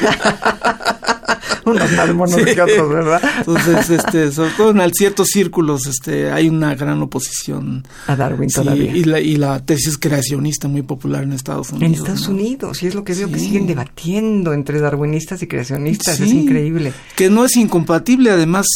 Unos 1.64 1.92
más 1.92 2.14
monos 2.14 2.36
que 2.36 2.60
otros, 2.62 2.88
¿verdad? 2.88 3.20
Entonces, 3.38 3.90
este, 3.90 4.32
sobre 4.32 4.50
todo 4.52 4.70
en 4.70 4.90
ciertos 4.94 5.28
círculos, 5.28 5.86
este, 5.86 6.30
hay 6.30 6.48
una 6.48 6.74
gran 6.74 7.02
oposición. 7.02 7.86
A 8.06 8.16
Darwin 8.16 8.48
todavía. 8.48 8.96
Y 8.96 9.04
la, 9.04 9.20
y 9.20 9.36
la 9.36 9.62
tesis 9.62 9.98
creacionista 9.98 10.66
muy 10.68 10.80
popular 10.80 11.24
en 11.24 11.34
Estados 11.34 11.70
Unidos. 11.70 11.86
En 11.86 11.94
Estados 11.94 12.28
Unidos, 12.28 12.82
y 12.82 12.86
es 12.86 12.94
lo 12.94 13.04
que 13.04 13.12
veo 13.12 13.30
que 13.30 13.38
siguen 13.38 13.66
debatiendo 13.66 14.54
entre 14.54 14.80
darwinistas 14.80 15.42
y 15.42 15.46
creacionistas, 15.46 16.20
es 16.20 16.32
increíble. 16.32 16.94
Que 17.16 17.28
no 17.28 17.44
es 17.44 17.54
incompatible, 17.56 18.30
además, 18.30 18.66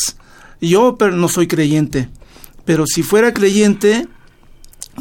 yo 0.61 0.97
pero 0.99 1.13
no 1.13 1.29
soy 1.29 1.47
creyente 1.47 2.11
pero 2.65 2.85
si 2.87 3.03
fuera 3.03 3.33
creyente, 3.33 4.07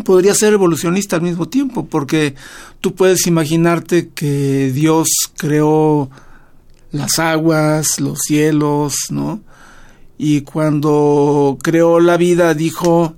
podría 0.05 0.33
ser 0.33 0.53
evolucionista 0.53 1.15
al 1.15 1.21
mismo 1.21 1.47
tiempo, 1.47 1.85
porque 1.85 2.35
tú 2.79 2.95
puedes 2.95 3.27
imaginarte 3.27 4.09
que 4.09 4.71
Dios 4.73 5.09
creó 5.37 6.09
las 6.91 7.19
aguas, 7.19 7.99
los 7.99 8.19
cielos, 8.19 8.95
¿no? 9.09 9.41
Y 10.17 10.41
cuando 10.41 11.57
creó 11.61 11.99
la 11.99 12.17
vida 12.17 12.53
dijo, 12.53 13.15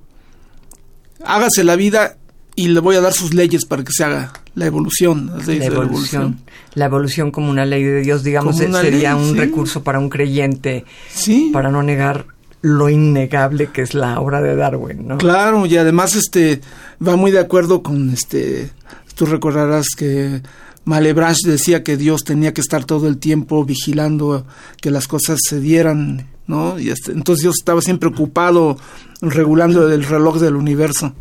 hágase 1.24 1.64
la 1.64 1.76
vida 1.76 2.16
y 2.56 2.68
le 2.68 2.80
voy 2.80 2.96
a 2.96 3.00
dar 3.00 3.12
sus 3.12 3.34
leyes 3.34 3.64
para 3.64 3.84
que 3.84 3.92
se 3.92 4.04
haga 4.04 4.32
la 4.54 4.66
evolución. 4.66 5.30
la 5.46 5.64
evolución. 5.64 6.40
La 6.74 6.86
evolución 6.86 7.30
como 7.30 7.50
una 7.50 7.66
ley 7.66 7.82
de 7.82 8.00
Dios, 8.00 8.22
digamos, 8.24 8.56
sería 8.56 9.16
un 9.16 9.36
recurso 9.36 9.82
para 9.82 9.98
un 9.98 10.08
creyente 10.08 10.84
sí. 11.08 11.50
para 11.52 11.70
no 11.70 11.82
negar 11.82 12.26
lo 12.64 12.88
innegable 12.88 13.66
que 13.66 13.82
es 13.82 13.92
la 13.92 14.18
obra 14.20 14.40
de 14.40 14.56
Darwin, 14.56 15.06
¿no? 15.06 15.18
Claro, 15.18 15.66
y 15.66 15.76
además 15.76 16.16
este 16.16 16.62
va 17.06 17.14
muy 17.14 17.30
de 17.30 17.38
acuerdo 17.38 17.82
con 17.82 18.08
este 18.08 18.70
tú 19.14 19.26
recordarás 19.26 19.84
que 19.94 20.40
Malebranche 20.86 21.50
decía 21.50 21.82
que 21.82 21.98
Dios 21.98 22.22
tenía 22.24 22.54
que 22.54 22.62
estar 22.62 22.86
todo 22.86 23.06
el 23.06 23.18
tiempo 23.18 23.66
vigilando 23.66 24.46
que 24.80 24.90
las 24.90 25.06
cosas 25.06 25.40
se 25.46 25.60
dieran, 25.60 26.26
¿no? 26.46 26.78
Y 26.78 26.88
este, 26.88 27.12
entonces 27.12 27.42
Dios 27.42 27.56
estaba 27.58 27.82
siempre 27.82 28.08
ocupado 28.08 28.78
regulando 29.20 29.92
el 29.92 30.02
reloj 30.02 30.38
del 30.38 30.56
universo. 30.56 31.12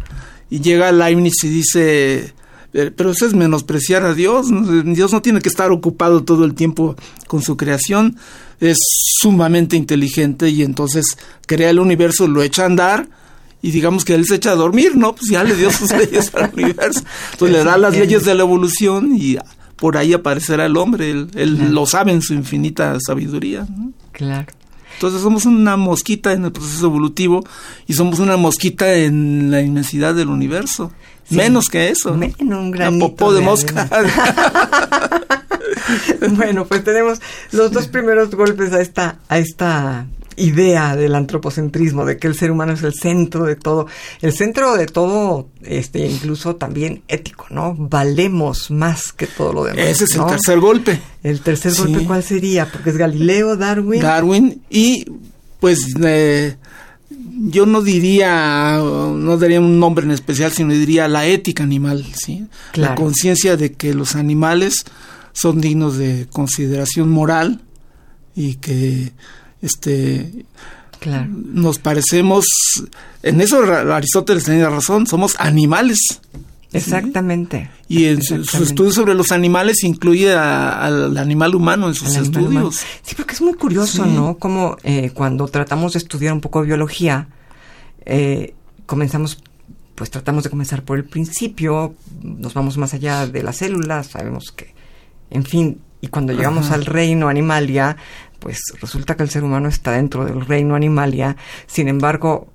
Y 0.50 0.62
llega 0.62 0.94
Leibniz 0.94 1.44
y 1.44 1.50
dice, 1.50 2.34
pero 2.74 3.12
eso 3.12 3.26
es 3.26 3.34
menospreciar 3.34 4.04
a 4.04 4.14
Dios. 4.14 4.48
Dios 4.86 5.14
no 5.14 5.22
tiene 5.22 5.42
que 5.42 5.50
estar 5.50 5.72
ocupado 5.72 6.24
todo 6.24 6.44
el 6.44 6.56
tiempo 6.56 6.96
con 7.28 7.42
su 7.42 7.56
creación 7.56 8.18
es 8.60 8.78
sumamente 9.20 9.76
inteligente 9.76 10.50
y 10.50 10.64
entonces 10.64 11.18
crea 11.46 11.70
el 11.70 11.80
universo, 11.80 12.28
lo 12.28 12.42
echa 12.42 12.64
a 12.64 12.68
andar 12.68 13.10
y 13.62 13.72
digamos 13.72 14.06
que 14.06 14.16
él 14.16 14.26
se 14.26 14.36
echa 14.36 14.52
a 14.52 14.56
dormir, 14.56 14.96
¿no? 14.96 15.16
Pues 15.16 15.30
ya 15.30 15.44
le 15.44 15.56
dio 15.56 15.72
sus 15.72 15.92
leyes 15.98 16.34
al 16.36 16.52
universo. 16.54 17.02
Entonces 17.34 17.58
le 17.58 17.64
da 17.64 17.78
las 17.78 17.96
leyes 17.96 18.26
de 18.26 18.36
la 18.36 18.44
evolución 18.44 19.16
y 19.16 19.38
por 19.76 19.98
ahí 19.98 20.14
aparecerá 20.14 20.66
el 20.66 20.78
hombre, 20.78 21.12
él, 21.12 21.72
lo 21.72 21.86
sabe 21.86 22.12
en 22.12 22.22
su 22.22 22.34
infinita 22.34 22.98
sabiduría. 23.06 23.68
Claro. 24.12 24.52
Entonces 24.94 25.22
somos 25.22 25.46
una 25.46 25.76
mosquita 25.76 26.34
en 26.34 26.46
el 26.46 26.52
proceso 26.52 26.86
evolutivo 26.86 27.44
y 27.88 27.94
somos 27.94 28.20
una 28.20 28.38
mosquita 28.38 28.94
en 28.94 29.52
la 29.52 29.62
inmensidad 29.62 30.14
del 30.14 30.30
universo. 30.30 30.92
Menos 31.36 31.68
que 31.68 31.90
eso. 31.90 32.14
Menos 32.16 32.38
un 32.40 32.72
granito 32.72 33.10
popó 33.10 33.34
de, 33.34 33.42
mosca. 33.42 33.90
bueno, 36.32 36.66
pues 36.66 36.84
tenemos 36.84 37.20
los 37.52 37.72
dos 37.72 37.88
primeros 37.88 38.32
golpes 38.32 38.74
a 38.74 38.82
esta, 38.82 39.20
a 39.28 39.38
esta 39.38 40.06
idea 40.36 40.96
del 40.96 41.16
antropocentrismo, 41.16 42.06
de 42.06 42.18
que 42.18 42.28
el 42.28 42.36
ser 42.36 42.52
humano 42.52 42.74
es 42.74 42.84
el 42.84 42.94
centro 42.94 43.46
de 43.46 43.56
todo, 43.56 43.88
el 44.22 44.34
centro 44.34 44.76
de 44.76 44.86
todo, 44.86 45.50
este, 45.62 46.06
incluso 46.08 46.56
también 46.56 47.04
ético, 47.08 47.48
¿no? 47.50 47.76
Valemos 47.78 48.72
más 48.72 49.12
que 49.14 49.28
todo 49.28 49.54
lo 49.54 49.64
demás. 49.66 49.86
Ese 49.86 50.06
es 50.06 50.16
el 50.16 50.26
tercer 50.26 50.60
golpe. 50.60 51.00
El 51.24 51.42
tercer 51.42 51.74
golpe, 51.76 52.06
¿cuál 52.06 52.24
sería? 52.24 52.70
Porque 52.72 52.90
es 52.90 52.98
Galileo, 52.98 53.56
Darwin. 53.56 54.02
Darwin 54.02 54.62
y, 54.70 55.06
pues, 55.60 55.94
eh, 56.04 56.56
yo 57.46 57.66
no 57.66 57.82
diría, 57.82 58.78
no 58.78 59.38
daría 59.38 59.60
un 59.60 59.80
nombre 59.80 60.06
en 60.06 60.12
especial, 60.12 60.52
sino 60.52 60.74
diría 60.74 61.08
la 61.08 61.26
ética 61.26 61.64
animal, 61.64 62.06
¿sí? 62.16 62.48
La 62.74 62.96
conciencia 62.96 63.58
de 63.58 63.74
que 63.74 63.94
los 63.94 64.16
animales 64.16 64.86
son 65.34 65.60
dignos 65.60 65.98
de 65.98 66.28
consideración 66.32 67.10
moral 67.10 67.62
y 68.36 68.56
que 68.56 69.12
este 69.62 70.46
Claro. 71.04 71.28
Nos 71.30 71.80
parecemos, 71.80 72.46
en 73.24 73.42
eso 73.42 73.62
Aristóteles 73.62 74.46
tenía 74.46 74.70
razón, 74.70 75.06
somos 75.06 75.36
animales. 75.38 76.00
Exactamente. 76.74 77.70
Y 77.88 78.06
en 78.06 78.22
su 78.24 78.36
estudio 78.36 78.92
sobre 78.92 79.14
los 79.14 79.32
animales 79.32 79.84
incluye 79.84 80.34
al 80.34 81.18
animal 81.18 81.56
humano 81.56 81.88
en 81.88 81.94
sus 81.94 82.16
estudios. 82.16 82.82
Sí, 83.02 83.16
porque 83.16 83.34
es 83.34 83.42
muy 83.42 83.54
curioso, 83.54 84.06
¿no? 84.06 84.38
Como 84.38 84.78
eh, 84.84 85.12
cuando 85.14 85.48
tratamos 85.48 85.94
de 85.94 86.00
estudiar 86.00 86.34
un 86.34 86.42
poco 86.42 86.62
de 86.62 86.68
biología, 86.68 87.28
eh, 88.06 88.56
comenzamos, 88.86 89.42
pues 89.96 90.10
tratamos 90.10 90.44
de 90.44 90.50
comenzar 90.50 90.84
por 90.84 90.98
el 90.98 91.06
principio, 91.06 91.96
nos 92.22 92.54
vamos 92.54 92.78
más 92.78 92.94
allá 92.94 93.28
de 93.28 93.44
las 93.44 93.58
células, 93.58 94.08
sabemos 94.08 94.52
que, 94.52 94.74
en 95.30 95.46
fin, 95.46 95.80
y 96.02 96.08
cuando 96.08 96.34
llegamos 96.34 96.72
al 96.72 96.86
reino 96.86 97.30
animalia, 97.30 97.96
pues 98.40 98.62
resulta 98.82 99.16
que 99.16 99.24
el 99.24 99.30
ser 99.30 99.44
humano 99.44 99.70
está 99.70 99.92
dentro 99.92 100.26
del 100.26 100.46
reino 100.46 100.76
animalia, 100.76 101.38
sin 101.66 101.88
embargo, 101.88 102.52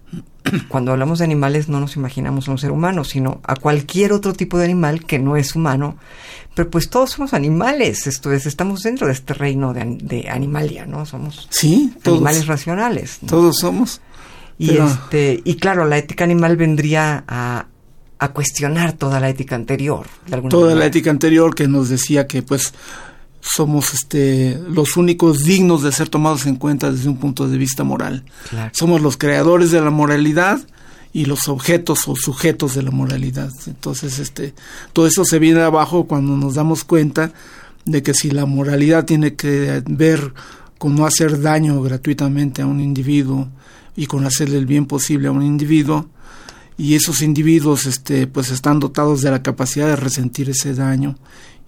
cuando 0.68 0.92
hablamos 0.92 1.18
de 1.18 1.24
animales 1.24 1.68
no 1.68 1.80
nos 1.80 1.96
imaginamos 1.96 2.48
a 2.48 2.52
un 2.52 2.58
ser 2.58 2.70
humano, 2.70 3.04
sino 3.04 3.40
a 3.44 3.56
cualquier 3.56 4.12
otro 4.12 4.32
tipo 4.32 4.58
de 4.58 4.64
animal 4.64 5.04
que 5.04 5.18
no 5.18 5.36
es 5.36 5.54
humano. 5.54 5.96
Pero 6.54 6.70
pues 6.70 6.90
todos 6.90 7.10
somos 7.10 7.34
animales, 7.34 8.06
esto 8.06 8.32
es, 8.32 8.46
estamos 8.46 8.82
dentro 8.82 9.06
de 9.06 9.12
este 9.12 9.32
reino 9.32 9.72
de, 9.72 10.28
animalia, 10.28 10.86
¿no? 10.86 11.06
Somos 11.06 11.46
sí, 11.50 11.92
animales 12.04 12.46
racionales. 12.46 13.20
Todos 13.26 13.58
somos. 13.58 14.00
Y 14.58 14.76
este, 14.76 15.40
y 15.44 15.54
claro, 15.54 15.86
la 15.86 15.98
ética 15.98 16.24
animal 16.24 16.56
vendría 16.56 17.22
a, 17.28 17.66
a 18.18 18.32
cuestionar 18.32 18.92
toda 18.92 19.20
la 19.20 19.28
ética 19.28 19.54
anterior. 19.54 20.06
toda 20.50 20.74
la 20.74 20.86
ética 20.86 21.10
anterior 21.10 21.54
que 21.54 21.68
nos 21.68 21.88
decía 21.88 22.26
que 22.26 22.42
pues 22.42 22.74
somos 23.40 23.94
este, 23.94 24.60
los 24.68 24.96
únicos 24.96 25.44
dignos 25.44 25.82
de 25.82 25.92
ser 25.92 26.08
tomados 26.08 26.46
en 26.46 26.56
cuenta 26.56 26.90
desde 26.90 27.08
un 27.08 27.18
punto 27.18 27.48
de 27.48 27.58
vista 27.58 27.84
moral. 27.84 28.24
Somos 28.72 29.00
los 29.00 29.16
creadores 29.16 29.70
de 29.70 29.80
la 29.80 29.90
moralidad 29.90 30.60
y 31.12 31.24
los 31.24 31.48
objetos 31.48 32.06
o 32.08 32.16
sujetos 32.16 32.74
de 32.74 32.82
la 32.82 32.90
moralidad. 32.90 33.52
Entonces, 33.66 34.18
este, 34.18 34.54
todo 34.92 35.06
eso 35.06 35.24
se 35.24 35.38
viene 35.38 35.62
abajo 35.62 36.04
cuando 36.06 36.36
nos 36.36 36.54
damos 36.54 36.84
cuenta 36.84 37.32
de 37.84 38.02
que 38.02 38.14
si 38.14 38.30
la 38.30 38.44
moralidad 38.44 39.04
tiene 39.04 39.34
que 39.34 39.82
ver 39.86 40.34
con 40.78 40.94
no 40.94 41.06
hacer 41.06 41.40
daño 41.40 41.80
gratuitamente 41.82 42.62
a 42.62 42.66
un 42.66 42.80
individuo 42.80 43.48
y 43.96 44.06
con 44.06 44.24
hacerle 44.26 44.58
el 44.58 44.66
bien 44.66 44.86
posible 44.86 45.28
a 45.28 45.32
un 45.32 45.42
individuo, 45.42 46.06
y 46.76 46.94
esos 46.94 47.22
individuos 47.22 47.86
este, 47.86 48.28
pues 48.28 48.50
están 48.50 48.78
dotados 48.78 49.20
de 49.20 49.32
la 49.32 49.42
capacidad 49.42 49.88
de 49.88 49.96
resentir 49.96 50.48
ese 50.48 50.74
daño 50.74 51.16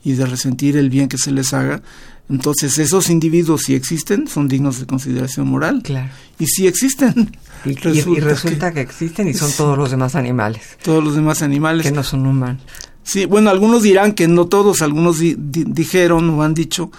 y 0.03 0.13
de 0.13 0.27
resentir 0.27 0.77
el 0.77 0.91
bien 0.91 1.09
que 1.09 1.19
se 1.19 1.31
les 1.31 1.53
haga, 1.53 1.83
entonces 2.31 2.79
esos 2.79 3.11
individuos 3.11 3.63
si 3.63 3.75
existen 3.75 4.29
son 4.29 4.47
dignos 4.47 4.79
de 4.79 4.87
consideración 4.87 5.49
moral. 5.49 5.83
Claro. 5.83 6.11
Y 6.39 6.47
si 6.47 6.67
existen. 6.67 7.37
Y 7.63 7.75
resulta, 7.75 8.73
que, 8.73 8.81
existen 8.81 9.29
y 9.29 9.35
son 9.35 9.53
todos 9.53 9.77
los 9.77 9.91
demás 9.91 10.15
animales. 10.15 10.79
Todos 10.83 11.05
los 11.05 11.15
demás 11.15 11.43
animales. 11.43 11.85
Que 11.85 11.93
no 11.93 12.03
son 12.03 12.27
humanos. 12.27 12.63
Sí, 13.03 13.27
bueno, 13.27 13.51
algunos 13.51 13.83
dirán 13.83 14.15
que 14.15 14.29
no 14.29 14.47
todos, 14.47 14.81
algunos 14.81 15.19
dijeron 15.19 16.31
o 16.31 16.43
han 16.43 16.55
dicho 16.55 16.91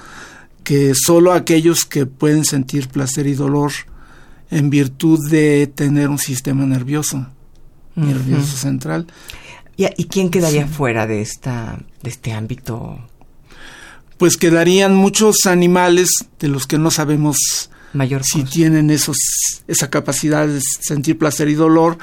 que 0.63 0.93
solo 0.93 1.33
aquellos 1.33 1.85
que 1.85 2.05
pueden 2.05 2.45
sentir 2.45 2.89
placer 2.89 3.25
y 3.25 3.33
dolor 3.33 3.71
en 4.51 4.69
virtud 4.69 5.19
de 5.29 5.65
tener 5.65 6.09
un 6.09 6.19
sistema 6.19 6.65
nervioso, 6.65 7.25
nervioso 7.95 8.57
central. 8.57 9.07
¿Y, 9.77 10.05
quién 10.05 10.29
quedaría 10.29 10.67
fuera 10.67 11.07
de, 11.07 11.21
esta, 11.21 11.79
de 12.03 12.09
este 12.09 12.33
ámbito? 12.33 12.99
Pues 14.17 14.37
quedarían 14.37 14.95
muchos 14.95 15.45
animales 15.45 16.09
de 16.39 16.47
los 16.47 16.67
que 16.67 16.77
no 16.77 16.91
sabemos 16.91 17.69
Mayor 17.93 18.23
si 18.23 18.43
tienen 18.43 18.89
esos 18.89 19.17
esa 19.67 19.89
capacidad 19.89 20.47
de 20.47 20.61
sentir 20.61 21.17
placer 21.17 21.49
y 21.49 21.55
dolor. 21.55 21.97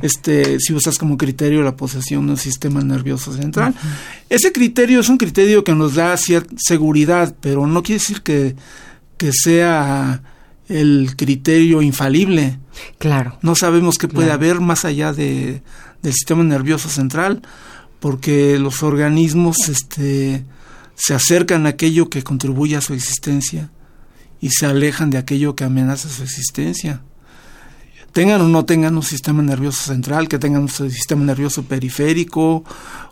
Este 0.00 0.58
si 0.58 0.72
usas 0.72 0.96
como 0.96 1.18
criterio 1.18 1.62
la 1.62 1.76
posesión 1.76 2.26
de 2.26 2.32
un 2.32 2.38
sistema 2.38 2.80
nervioso 2.80 3.32
central. 3.32 3.74
Ese 4.30 4.52
criterio 4.52 5.00
es 5.00 5.08
un 5.08 5.18
criterio 5.18 5.62
que 5.62 5.74
nos 5.74 5.96
da 5.96 6.16
cierta 6.16 6.54
seguridad 6.56 7.34
pero 7.40 7.66
no 7.66 7.82
quiere 7.82 7.98
decir 7.98 8.22
que, 8.22 8.56
que 9.18 9.32
sea 9.32 10.22
el 10.68 11.14
criterio 11.16 11.82
infalible. 11.82 12.58
Claro. 12.98 13.38
No 13.42 13.54
sabemos 13.54 13.98
qué 13.98 14.08
puede 14.08 14.32
haber 14.32 14.60
más 14.60 14.86
allá 14.86 15.12
de 15.12 15.62
del 16.04 16.12
sistema 16.12 16.44
nervioso 16.44 16.88
central, 16.88 17.42
porque 17.98 18.58
los 18.58 18.82
organismos 18.82 19.56
este, 19.68 20.44
se 20.94 21.14
acercan 21.14 21.66
a 21.66 21.70
aquello 21.70 22.10
que 22.10 22.22
contribuye 22.22 22.76
a 22.76 22.82
su 22.82 22.92
existencia 22.92 23.70
y 24.40 24.50
se 24.50 24.66
alejan 24.66 25.08
de 25.08 25.18
aquello 25.18 25.56
que 25.56 25.64
amenaza 25.64 26.10
su 26.10 26.22
existencia. 26.22 27.02
Tengan 28.12 28.42
o 28.42 28.48
no 28.48 28.64
tengan 28.64 28.94
un 28.96 29.02
sistema 29.02 29.42
nervioso 29.42 29.82
central, 29.82 30.28
que 30.28 30.38
tengan 30.38 30.62
un 30.62 30.68
sistema 30.68 31.24
nervioso 31.24 31.64
periférico, 31.64 32.62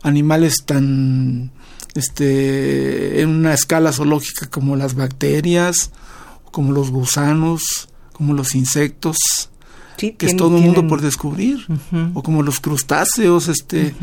animales 0.03 0.65
tan 0.65 1.51
este, 1.95 3.23
en 3.23 3.31
una 3.31 3.55
escala 3.55 3.93
zoológica 3.93 4.47
como 4.49 4.77
las 4.77 4.95
bacterias, 4.95 5.91
como 6.51 6.73
los 6.73 6.91
gusanos, 6.91 7.89
como 8.13 8.35
los 8.35 8.55
insectos, 8.55 9.49
que 10.11 10.27
es 10.27 10.37
todo 10.37 10.57
un 10.57 10.63
mundo 10.63 10.87
por 10.87 11.01
descubrir, 11.01 11.67
o 12.15 12.23
como 12.23 12.43
los 12.43 12.61
crustáceos, 12.61 13.49
este, 13.49 13.95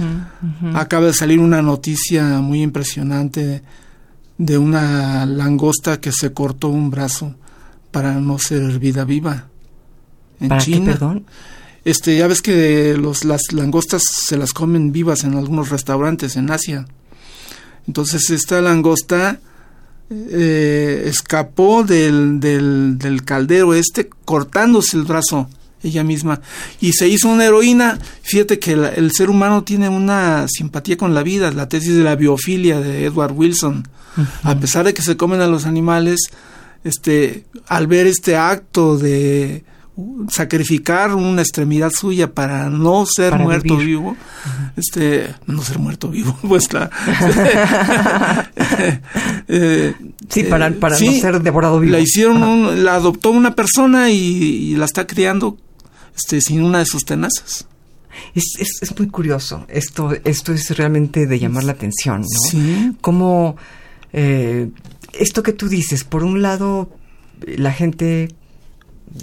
acaba 0.73 1.07
de 1.07 1.13
salir 1.13 1.39
una 1.39 1.62
noticia 1.62 2.39
muy 2.39 2.62
impresionante 2.62 3.62
de 4.38 4.57
una 4.57 5.25
langosta 5.25 5.99
que 5.99 6.12
se 6.12 6.31
cortó 6.33 6.69
un 6.69 6.89
brazo 6.89 7.35
para 7.91 8.13
no 8.15 8.39
ser 8.39 8.63
hervida 8.63 9.03
viva 9.03 9.47
en 10.39 10.57
China. 10.59 10.85
perdón? 10.85 11.25
Este, 11.85 12.17
ya 12.17 12.27
ves 12.27 12.41
que 12.41 12.95
los, 12.97 13.25
las 13.25 13.51
langostas 13.51 14.03
se 14.03 14.38
las 14.38 14.53
comen 14.53 14.91
vivas 14.91 15.23
en 15.23 15.35
algunos 15.35 15.69
restaurantes 15.69 16.35
en 16.35 16.51
Asia. 16.51 16.85
Entonces 17.88 18.29
esta 18.29 18.62
langosta 18.62 19.39
eh, 20.09 21.03
escapó 21.05 21.83
del, 21.83 22.39
del, 22.39 22.97
del, 22.97 23.23
caldero 23.23 23.73
este 23.73 24.09
cortándose 24.25 24.97
el 24.97 25.03
brazo 25.03 25.49
ella 25.83 26.03
misma 26.03 26.41
y 26.81 26.93
se 26.93 27.07
hizo 27.07 27.29
una 27.29 27.45
heroína. 27.45 27.99
Fíjate 28.21 28.59
que 28.59 28.73
el 28.73 29.11
ser 29.11 29.29
humano 29.29 29.63
tiene 29.63 29.89
una 29.89 30.47
simpatía 30.47 30.97
con 30.97 31.13
la 31.13 31.23
vida, 31.23 31.51
la 31.51 31.69
tesis 31.69 31.95
de 31.95 32.03
la 32.03 32.15
biofilia 32.15 32.79
de 32.79 33.05
Edward 33.05 33.33
Wilson. 33.33 33.87
A 34.43 34.55
pesar 34.55 34.85
de 34.85 34.93
que 34.93 35.01
se 35.01 35.15
comen 35.15 35.39
a 35.39 35.47
los 35.47 35.65
animales, 35.65 36.19
este, 36.83 37.45
al 37.67 37.87
ver 37.87 38.05
este 38.07 38.35
acto 38.35 38.97
de 38.97 39.63
sacrificar 40.29 41.13
una 41.13 41.41
extremidad 41.41 41.91
suya 41.91 42.33
para 42.33 42.69
no 42.69 43.05
ser 43.05 43.37
muerto 43.37 43.77
vivo, 43.77 44.15
este, 44.77 45.33
no 45.45 45.61
ser 45.61 45.79
muerto 45.79 46.09
vivo, 46.09 46.37
pues 46.47 46.67
eh, 49.47 49.93
sí, 50.29 50.43
para, 50.43 50.71
para 50.71 50.99
no 50.99 51.11
ser 51.13 51.41
devorado 51.41 51.79
vivo. 51.79 51.93
La 51.93 51.99
hicieron, 51.99 52.83
la 52.83 52.95
adoptó 52.95 53.31
una 53.31 53.55
persona 53.55 54.09
y 54.09 54.75
la 54.75 54.85
está 54.85 55.05
criando 55.07 55.57
este, 56.19 56.41
sin 56.41 56.63
una 56.63 56.79
de 56.79 56.86
sus 56.86 57.05
tenazas. 57.05 57.65
Es, 58.36 58.82
es, 58.82 58.99
muy 58.99 59.08
curioso. 59.08 59.65
Esto, 59.69 60.12
esto 60.25 60.51
es 60.51 60.75
realmente 60.77 61.25
de 61.27 61.39
llamar 61.39 61.63
la 61.63 61.71
atención, 61.71 62.21
¿no? 62.21 62.49
Sí. 62.49 62.97
Como 62.99 63.55
eh, 64.12 64.69
esto 65.13 65.43
que 65.43 65.53
tú 65.53 65.69
dices, 65.69 66.03
por 66.03 66.25
un 66.25 66.41
lado, 66.41 66.89
la 67.45 67.71
gente, 67.71 68.29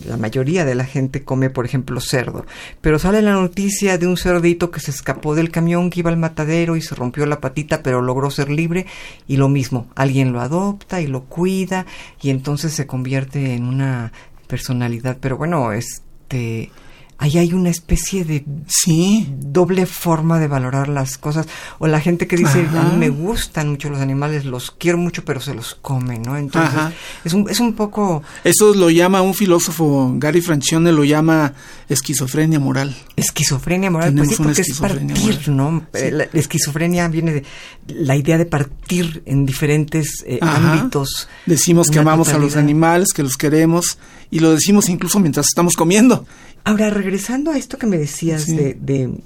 la 0.06 0.16
mayoría 0.16 0.64
de 0.64 0.74
la 0.74 0.84
gente 0.84 1.22
come, 1.22 1.50
por 1.50 1.66
ejemplo, 1.66 2.00
cerdo, 2.00 2.46
pero 2.80 2.98
sale 2.98 3.20
la 3.20 3.32
noticia 3.32 3.98
de 3.98 4.06
un 4.06 4.16
cerdito 4.16 4.70
que 4.70 4.80
se 4.80 4.90
escapó 4.92 5.34
del 5.34 5.50
camión 5.50 5.90
que 5.90 6.00
iba 6.00 6.10
al 6.10 6.16
matadero 6.16 6.76
y 6.76 6.80
se 6.80 6.94
rompió 6.94 7.26
la 7.26 7.40
patita, 7.42 7.82
pero 7.82 8.00
logró 8.00 8.30
ser 8.30 8.50
libre, 8.50 8.86
y 9.28 9.36
lo 9.36 9.50
mismo, 9.50 9.88
alguien 9.96 10.32
lo 10.32 10.40
adopta 10.40 11.02
y 11.02 11.06
lo 11.06 11.24
cuida, 11.24 11.84
y 12.22 12.30
entonces 12.30 12.72
se 12.72 12.86
convierte 12.86 13.52
en 13.52 13.64
una 13.64 14.12
personalidad. 14.46 15.18
Pero 15.20 15.36
bueno, 15.36 15.72
este 15.72 16.70
ahí 17.18 17.38
hay 17.38 17.52
una 17.52 17.70
especie 17.70 18.24
de 18.24 18.44
sí. 18.66 19.26
doble 19.38 19.86
forma 19.86 20.38
de 20.38 20.48
valorar 20.48 20.88
las 20.88 21.18
cosas. 21.18 21.46
O 21.78 21.86
la 21.86 22.00
gente 22.00 22.26
que 22.26 22.36
dice, 22.36 22.66
a 22.74 22.82
mí 22.82 22.96
me 22.96 23.08
gustan 23.08 23.70
mucho 23.70 23.88
los 23.88 24.00
animales, 24.00 24.44
los 24.44 24.70
quiero 24.70 24.98
mucho, 24.98 25.24
pero 25.24 25.40
se 25.40 25.54
los 25.54 25.74
come, 25.74 26.18
¿no? 26.18 26.36
Entonces, 26.36 26.78
es 27.24 27.32
un, 27.32 27.48
es 27.48 27.60
un 27.60 27.74
poco... 27.74 28.22
Eso 28.44 28.74
lo 28.74 28.90
llama 28.90 29.22
un 29.22 29.34
filósofo, 29.34 30.12
Gary 30.16 30.40
Francione, 30.40 30.92
lo 30.92 31.04
llama 31.04 31.54
esquizofrenia 31.88 32.58
moral. 32.58 32.94
Esquizofrenia 33.16 33.90
moral, 33.90 34.14
pues 34.14 34.30
sí, 34.30 34.36
porque 34.36 34.60
es 34.60 34.78
partir, 34.78 35.48
¿no? 35.48 35.86
Eh, 35.94 36.10
la 36.10 36.24
esquizofrenia 36.32 37.08
viene 37.08 37.32
de 37.32 37.44
la 37.88 38.16
idea 38.16 38.36
de 38.38 38.46
partir 38.46 39.22
en 39.26 39.46
diferentes 39.46 40.24
eh, 40.26 40.38
ámbitos. 40.42 41.28
Decimos 41.46 41.88
que 41.88 41.98
amamos 41.98 42.28
a 42.28 42.38
los 42.38 42.56
animales, 42.56 43.12
que 43.14 43.22
los 43.22 43.36
queremos, 43.36 43.98
y 44.30 44.40
lo 44.40 44.52
decimos 44.52 44.88
incluso 44.88 45.20
mientras 45.20 45.46
estamos 45.46 45.74
comiendo. 45.76 46.26
Ahora, 46.66 46.90
regresando 46.90 47.52
a 47.52 47.58
esto 47.58 47.78
que 47.78 47.86
me 47.86 47.96
decías 47.96 48.48
de, 48.48 49.20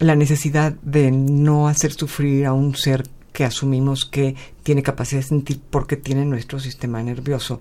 la 0.00 0.14
necesidad 0.14 0.74
de 0.82 1.10
no 1.10 1.66
hacer 1.66 1.94
sufrir 1.94 2.44
a 2.44 2.52
un 2.52 2.76
ser 2.76 3.08
que 3.32 3.44
asumimos 3.44 4.04
que 4.04 4.36
tiene 4.62 4.82
capacidad 4.82 5.22
de 5.22 5.28
sentir 5.28 5.62
porque 5.70 5.96
tiene 5.96 6.26
nuestro 6.26 6.60
sistema 6.60 7.02
nervioso, 7.02 7.58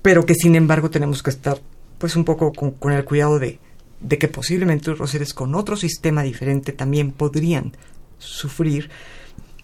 pero 0.00 0.24
que 0.24 0.34
sin 0.34 0.54
embargo 0.54 0.88
tenemos 0.88 1.22
que 1.22 1.28
estar 1.28 1.60
pues 1.98 2.16
un 2.16 2.24
poco 2.24 2.54
con, 2.54 2.92
el 2.94 3.04
cuidado 3.04 3.38
de, 3.38 3.58
de 4.00 4.16
que 4.16 4.28
posiblemente 4.28 4.90
los 4.96 5.10
seres 5.10 5.34
con 5.34 5.54
otro 5.54 5.76
sistema 5.76 6.22
diferente 6.22 6.72
también 6.72 7.12
podrían 7.12 7.76
sufrir. 8.16 8.88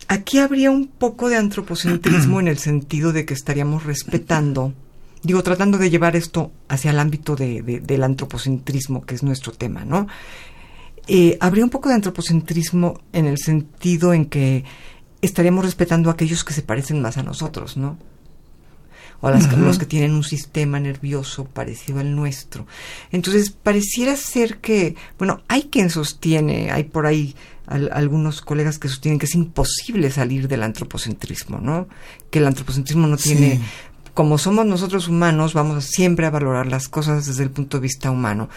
Aquí 0.07 0.37
habría 0.37 0.71
un 0.71 0.89
poco 0.89 1.31
de 1.31 1.37
antropocentrismo 1.37 2.41
en 2.41 2.49
el 2.49 2.59
sentido 2.59 3.15
de 3.15 3.25
que 3.25 3.33
estaríamos 3.33 3.85
respetando, 3.85 4.75
digo, 5.27 5.43
tratando 5.43 5.77
de 5.77 5.91
llevar 5.91 6.15
esto 6.15 6.53
hacia 6.69 6.93
el 6.93 6.99
ámbito 6.99 7.35
de, 7.35 7.62
del 7.62 8.03
antropocentrismo, 8.05 9.05
que 9.05 9.17
es 9.17 9.23
nuestro 9.23 9.53
tema, 9.53 9.85
¿no? 9.85 10.07
Eh, 11.09 11.37
habría 11.41 11.65
un 11.65 11.71
poco 11.71 11.89
de 11.89 11.97
antropocentrismo 11.97 13.01
en 13.12 13.27
el 13.27 13.39
sentido 13.39 14.15
en 14.15 14.27
que 14.27 14.65
estaríamos 15.21 15.65
respetando 15.65 16.11
a 16.11 16.15
aquellos 16.15 16.45
que 16.45 16.53
se 16.53 16.62
parecen 16.62 17.03
más 17.03 17.17
a 17.17 17.23
nosotros, 17.23 17.77
¿no? 17.77 17.99
O 19.21 19.29
a 19.29 19.31
los 19.33 19.79
que 19.79 19.87
tienen 19.87 20.12
un 20.12 20.25
sistema 20.25 20.79
nervioso 20.79 21.47
parecido 21.47 22.01
al 22.01 22.15
nuestro. 22.15 22.67
Entonces, 23.11 23.51
pareciera 23.51 24.15
ser 24.15 24.59
que, 24.59 24.95
bueno, 25.19 25.43
hay 25.49 25.65
quien 25.65 25.89
sostiene, 25.89 26.71
hay 26.71 26.85
por 26.85 27.07
ahí 27.07 27.35
algunos 27.67 28.43
colegas 28.43 28.79
que 28.79 28.89
sostienen 28.89 29.19
que 29.19 29.27
es 29.27 29.35
imposible 29.35 30.11
salir 30.11 30.49
del 30.49 30.62
antropocentrismo, 30.62 31.59
¿no? 31.59 31.89
Que 32.31 32.41
el 32.41 32.47
antropocentrismo 32.47 33.07
no 33.07 33.17
tiene 33.17 33.61
como 34.16 34.38
somos 34.38 34.64
nosotros 34.64 35.09
humanos, 35.09 35.52
vamos 35.52 35.85
siempre 35.85 36.24
a 36.24 36.31
valorar 36.31 36.68
las 36.68 36.88
cosas 36.88 37.26
desde 37.26 37.42
el 37.42 37.50
punto 37.50 37.76
de 37.76 37.83
vista 37.83 38.11
humano. 38.11 38.48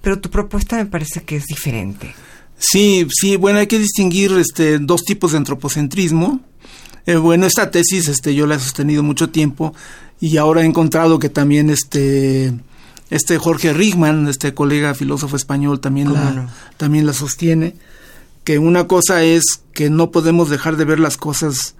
Pero 0.00 0.20
tu 0.20 0.30
propuesta 0.30 0.76
me 0.76 0.86
parece 0.86 1.24
que 1.24 1.34
es 1.34 1.46
diferente. 1.46 2.14
Sí, 2.56 3.04
sí, 3.10 3.34
bueno, 3.34 3.58
hay 3.58 3.66
que 3.66 3.80
distinguir 3.80 4.30
este, 4.38 4.78
dos 4.78 5.02
tipos 5.02 5.32
de 5.32 5.38
antropocentrismo. 5.38 6.38
Eh, 7.04 7.16
bueno, 7.16 7.46
esta 7.46 7.72
tesis 7.72 8.06
este, 8.06 8.32
yo 8.32 8.46
la 8.46 8.54
he 8.54 8.60
sostenido 8.60 9.02
mucho 9.02 9.28
tiempo 9.28 9.74
y 10.20 10.36
ahora 10.36 10.62
he 10.62 10.66
encontrado 10.66 11.18
que 11.18 11.28
también 11.28 11.68
este, 11.68 12.52
este 13.10 13.38
Jorge 13.38 13.72
Rigman, 13.72 14.28
este 14.28 14.54
colega 14.54 14.94
filósofo 14.94 15.34
español, 15.34 15.80
también, 15.80 16.12
la, 16.12 16.48
también 16.76 17.06
la 17.06 17.12
sostiene 17.12 17.74
que 18.44 18.60
una 18.60 18.86
cosa 18.86 19.24
es 19.24 19.62
que 19.74 19.90
no 19.90 20.12
podemos 20.12 20.48
dejar 20.48 20.76
de 20.76 20.84
ver 20.84 21.00
las 21.00 21.16
cosas 21.16 21.74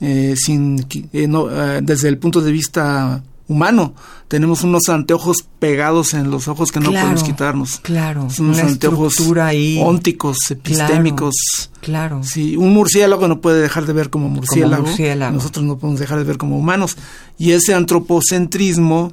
eh, 0.00 0.34
sin 0.36 0.86
eh, 1.12 1.26
no, 1.26 1.50
eh, 1.50 1.80
desde 1.82 2.08
el 2.08 2.18
punto 2.18 2.40
de 2.40 2.52
vista 2.52 3.22
humano. 3.48 3.94
Tenemos 4.28 4.62
unos 4.62 4.88
anteojos 4.90 5.46
pegados 5.58 6.12
en 6.12 6.30
los 6.30 6.48
ojos 6.48 6.70
que 6.70 6.80
no 6.80 6.90
podemos 6.90 7.22
quitarnos. 7.22 7.80
Claro. 7.80 8.28
Son 8.28 8.46
unos 8.46 8.58
anteojos 8.58 9.14
ahí. 9.40 9.80
ónticos, 9.82 10.36
epistémicos. 10.50 11.34
Claro. 11.80 12.22
Sí, 12.22 12.56
un 12.56 12.74
murciélago 12.74 13.26
no 13.26 13.40
puede 13.40 13.62
dejar 13.62 13.86
de 13.86 13.94
ver 13.94 14.10
como 14.10 14.28
murciélago. 14.28 14.86
Nosotros 15.32 15.64
no 15.64 15.78
podemos 15.78 15.98
dejar 15.98 16.18
de 16.18 16.24
ver 16.24 16.36
como 16.36 16.58
humanos. 16.58 16.98
Y 17.38 17.52
ese 17.52 17.72
antropocentrismo 17.72 19.12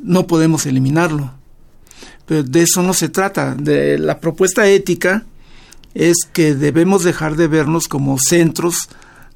no 0.00 0.26
podemos 0.26 0.66
eliminarlo. 0.66 1.30
Pero 2.26 2.42
de 2.42 2.62
eso 2.62 2.82
no 2.82 2.92
se 2.92 3.08
trata. 3.08 3.54
De 3.54 3.98
la 3.98 4.18
propuesta 4.18 4.66
ética 4.66 5.24
es 5.94 6.16
que 6.32 6.54
debemos 6.54 7.04
dejar 7.04 7.36
de 7.36 7.48
vernos 7.48 7.88
como 7.88 8.18
centros, 8.18 8.88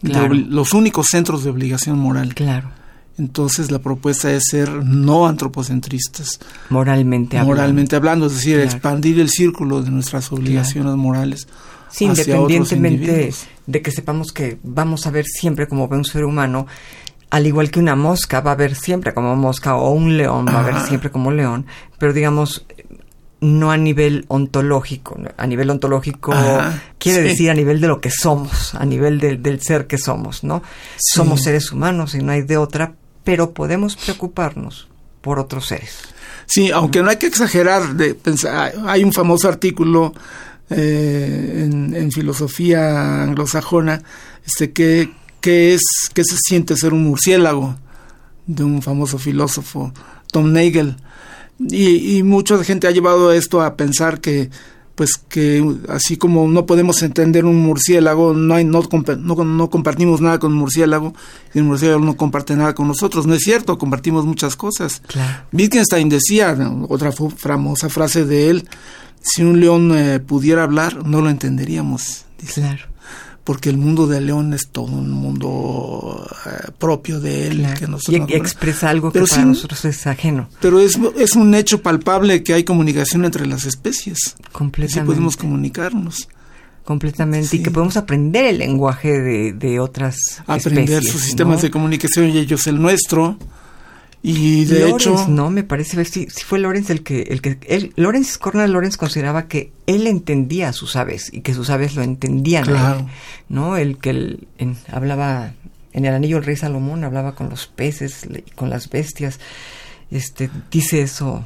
los 0.04 0.72
únicos 0.74 1.08
centros 1.08 1.44
de 1.44 1.50
obligación 1.50 1.98
moral. 1.98 2.34
Claro. 2.34 2.70
Entonces 3.16 3.70
la 3.70 3.78
propuesta 3.78 4.32
es 4.32 4.44
ser 4.50 4.68
no 4.70 5.26
antropocentristas. 5.26 6.40
Moralmente 6.70 7.38
hablando. 7.38 7.54
Moralmente 7.54 7.96
hablando, 7.96 8.26
es 8.26 8.34
decir, 8.34 8.58
expandir 8.58 9.20
el 9.20 9.30
círculo 9.30 9.82
de 9.82 9.90
nuestras 9.90 10.32
obligaciones 10.32 10.94
morales. 10.96 11.46
Sí, 11.90 12.06
independientemente 12.06 13.32
de 13.66 13.82
que 13.82 13.90
sepamos 13.92 14.32
que 14.32 14.58
vamos 14.64 15.06
a 15.06 15.10
ver 15.10 15.26
siempre 15.26 15.68
como 15.68 15.86
ve 15.86 15.96
un 15.96 16.04
ser 16.04 16.24
humano, 16.24 16.66
al 17.30 17.46
igual 17.46 17.70
que 17.70 17.78
una 17.78 17.94
mosca 17.94 18.40
va 18.40 18.52
a 18.52 18.56
ver 18.56 18.74
siempre 18.74 19.14
como 19.14 19.36
mosca 19.36 19.76
o 19.76 19.90
un 19.90 20.16
león 20.16 20.46
va 20.46 20.60
a 20.60 20.62
ver 20.62 20.80
siempre 20.80 21.10
como 21.10 21.30
león, 21.30 21.66
pero 21.98 22.12
digamos 22.12 22.66
no 23.44 23.70
a 23.70 23.76
nivel 23.76 24.24
ontológico. 24.28 25.16
A 25.36 25.46
nivel 25.46 25.70
ontológico 25.70 26.32
quiere 26.98 27.22
decir 27.22 27.50
a 27.50 27.54
nivel 27.54 27.80
de 27.80 27.88
lo 27.88 28.00
que 28.00 28.10
somos, 28.10 28.74
a 28.74 28.84
nivel 28.84 29.20
del 29.20 29.60
ser 29.60 29.86
que 29.86 29.98
somos, 29.98 30.42
¿no? 30.42 30.62
Somos 30.98 31.42
seres 31.42 31.70
humanos 31.70 32.14
y 32.14 32.18
no 32.18 32.32
hay 32.32 32.42
de 32.42 32.56
otra, 32.56 32.94
pero 33.22 33.52
podemos 33.52 33.96
preocuparnos 33.96 34.88
por 35.20 35.38
otros 35.38 35.66
seres. 35.66 35.98
Sí, 36.46 36.70
aunque 36.70 37.02
no 37.02 37.10
hay 37.10 37.16
que 37.16 37.26
exagerar 37.26 37.94
de 37.94 38.14
pensar, 38.14 38.74
hay 38.86 39.04
un 39.04 39.12
famoso 39.12 39.48
artículo 39.48 40.12
eh, 40.70 41.68
en, 41.70 42.12
filosofía 42.12 43.22
anglosajona, 43.22 44.02
este 44.46 44.72
que, 44.72 45.10
que 45.40 45.74
es 45.74 45.82
que 46.12 46.24
se 46.24 46.36
siente 46.36 46.76
ser 46.76 46.92
un 46.92 47.04
murciélago 47.04 47.76
de 48.46 48.64
un 48.64 48.82
famoso 48.82 49.18
filósofo, 49.18 49.92
Tom 50.30 50.52
Nagel 50.52 50.96
y, 51.58 52.16
y 52.18 52.22
mucha 52.22 52.62
gente 52.64 52.86
ha 52.86 52.90
llevado 52.90 53.32
esto 53.32 53.62
a 53.62 53.76
pensar 53.76 54.20
que 54.20 54.50
pues 54.94 55.16
que 55.16 55.64
así 55.88 56.16
como 56.16 56.46
no 56.48 56.66
podemos 56.66 57.02
entender 57.02 57.44
un 57.44 57.56
murciélago, 57.56 58.32
no, 58.32 58.54
hay, 58.54 58.64
no, 58.64 58.82
no, 58.82 59.70
compartimos 59.70 60.20
nada 60.20 60.38
con 60.38 60.52
un 60.52 60.58
murciélago, 60.58 61.14
y 61.52 61.58
el 61.58 61.64
murciélago 61.64 62.00
no 62.00 62.16
comparte 62.16 62.54
nada 62.54 62.74
con 62.74 62.86
nosotros. 62.86 63.26
No 63.26 63.34
es 63.34 63.42
cierto, 63.42 63.76
compartimos 63.76 64.24
muchas 64.24 64.54
cosas. 64.54 65.02
Wittgenstein 65.52 66.08
decía, 66.08 66.56
otra 66.88 67.10
famosa 67.12 67.88
frase 67.88 68.24
de 68.24 68.50
él, 68.50 68.68
si 69.20 69.42
un 69.42 69.60
león 69.60 69.96
eh, 69.96 70.20
pudiera 70.20 70.62
hablar, 70.62 71.04
no 71.04 71.20
lo 71.20 71.30
entenderíamos. 71.30 72.24
Claro 72.54 72.93
porque 73.44 73.68
el 73.68 73.76
mundo 73.76 74.06
de 74.06 74.22
León 74.22 74.54
es 74.54 74.68
todo 74.68 74.86
un 74.86 75.10
mundo 75.10 76.26
eh, 76.46 76.70
propio 76.78 77.20
de 77.20 77.48
él. 77.48 77.66
Que 77.78 77.86
nosotros 77.86 78.28
y, 78.28 78.34
expresa 78.34 78.88
algo 78.88 79.12
que 79.12 79.20
para 79.20 79.44
nosotros 79.44 79.84
es 79.84 80.06
ajeno. 80.06 80.48
Pero 80.60 80.80
es, 80.80 80.98
es 81.18 81.36
un 81.36 81.54
hecho 81.54 81.82
palpable 81.82 82.42
que 82.42 82.54
hay 82.54 82.64
comunicación 82.64 83.24
entre 83.26 83.46
las 83.46 83.66
especies. 83.66 84.36
Completamente. 84.50 85.00
Sí 85.00 85.06
podemos 85.06 85.36
comunicarnos. 85.36 86.28
Completamente. 86.84 87.56
Y 87.56 87.62
que 87.62 87.70
podemos 87.70 87.96
aprender 87.98 88.46
el 88.46 88.58
lenguaje 88.58 89.18
de, 89.18 89.52
de 89.52 89.80
otras 89.80 90.42
Aprender 90.46 91.02
sus 91.02 91.20
sistemas 91.20 91.62
de 91.62 91.70
comunicación 91.70 92.30
y 92.30 92.38
ellos 92.38 92.66
el 92.66 92.80
nuestro. 92.80 93.38
Y 94.26 94.64
de 94.64 94.88
hecho, 94.88 95.28
no, 95.28 95.50
me 95.50 95.64
parece 95.64 96.02
si, 96.06 96.30
si 96.30 96.44
fue 96.44 96.58
Lorenz 96.58 96.88
el 96.88 97.02
que 97.02 97.24
el 97.24 97.42
que 97.42 97.58
él, 97.68 97.92
Lorenz 97.96 98.38
Cornel 98.38 98.72
Lorenz 98.72 98.96
consideraba 98.96 99.48
que 99.48 99.70
él 99.86 100.06
entendía 100.06 100.70
a 100.70 100.72
sus 100.72 100.96
aves 100.96 101.28
y 101.30 101.42
que 101.42 101.52
sus 101.52 101.68
aves 101.68 101.94
lo 101.94 102.02
entendían, 102.02 102.64
claro. 102.64 103.06
¿no? 103.50 103.76
El 103.76 103.98
que 103.98 104.08
él 104.08 104.48
hablaba 104.90 105.52
en 105.92 106.06
el 106.06 106.14
anillo 106.14 106.36
del 106.36 106.46
rey 106.46 106.56
Salomón 106.56 107.04
hablaba 107.04 107.34
con 107.34 107.50
los 107.50 107.66
peces 107.66 108.26
y 108.26 108.50
con 108.52 108.70
las 108.70 108.88
bestias. 108.88 109.40
Este 110.10 110.48
dice 110.70 111.02
eso 111.02 111.44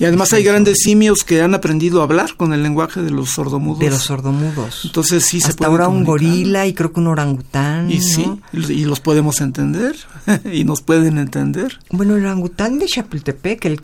y 0.00 0.06
además 0.06 0.32
hay 0.32 0.42
grandes 0.42 0.78
simios 0.78 1.24
que 1.24 1.42
han 1.42 1.54
aprendido 1.54 2.00
a 2.00 2.04
hablar 2.04 2.34
con 2.34 2.54
el 2.54 2.62
lenguaje 2.62 3.02
de 3.02 3.10
los 3.10 3.32
sordomudos. 3.32 3.80
De 3.80 3.90
los 3.90 4.02
sordomudos. 4.02 4.86
Entonces 4.86 5.26
sí 5.26 5.42
se 5.42 5.52
puede 5.52 5.70
ahora 5.70 5.88
un 5.88 6.04
gorila 6.04 6.66
y 6.66 6.72
creo 6.72 6.90
que 6.90 7.00
un 7.00 7.08
orangután. 7.08 7.90
Y 7.90 8.00
sí, 8.00 8.24
y 8.54 8.86
los 8.86 9.00
podemos 9.00 9.42
entender 9.42 9.96
y 10.50 10.64
nos 10.64 10.80
pueden 10.80 11.18
entender. 11.18 11.78
Bueno, 11.90 12.16
el 12.16 12.24
orangután 12.24 12.78
de 12.78 12.86
Chapultepec, 12.86 13.62
el, 13.66 13.78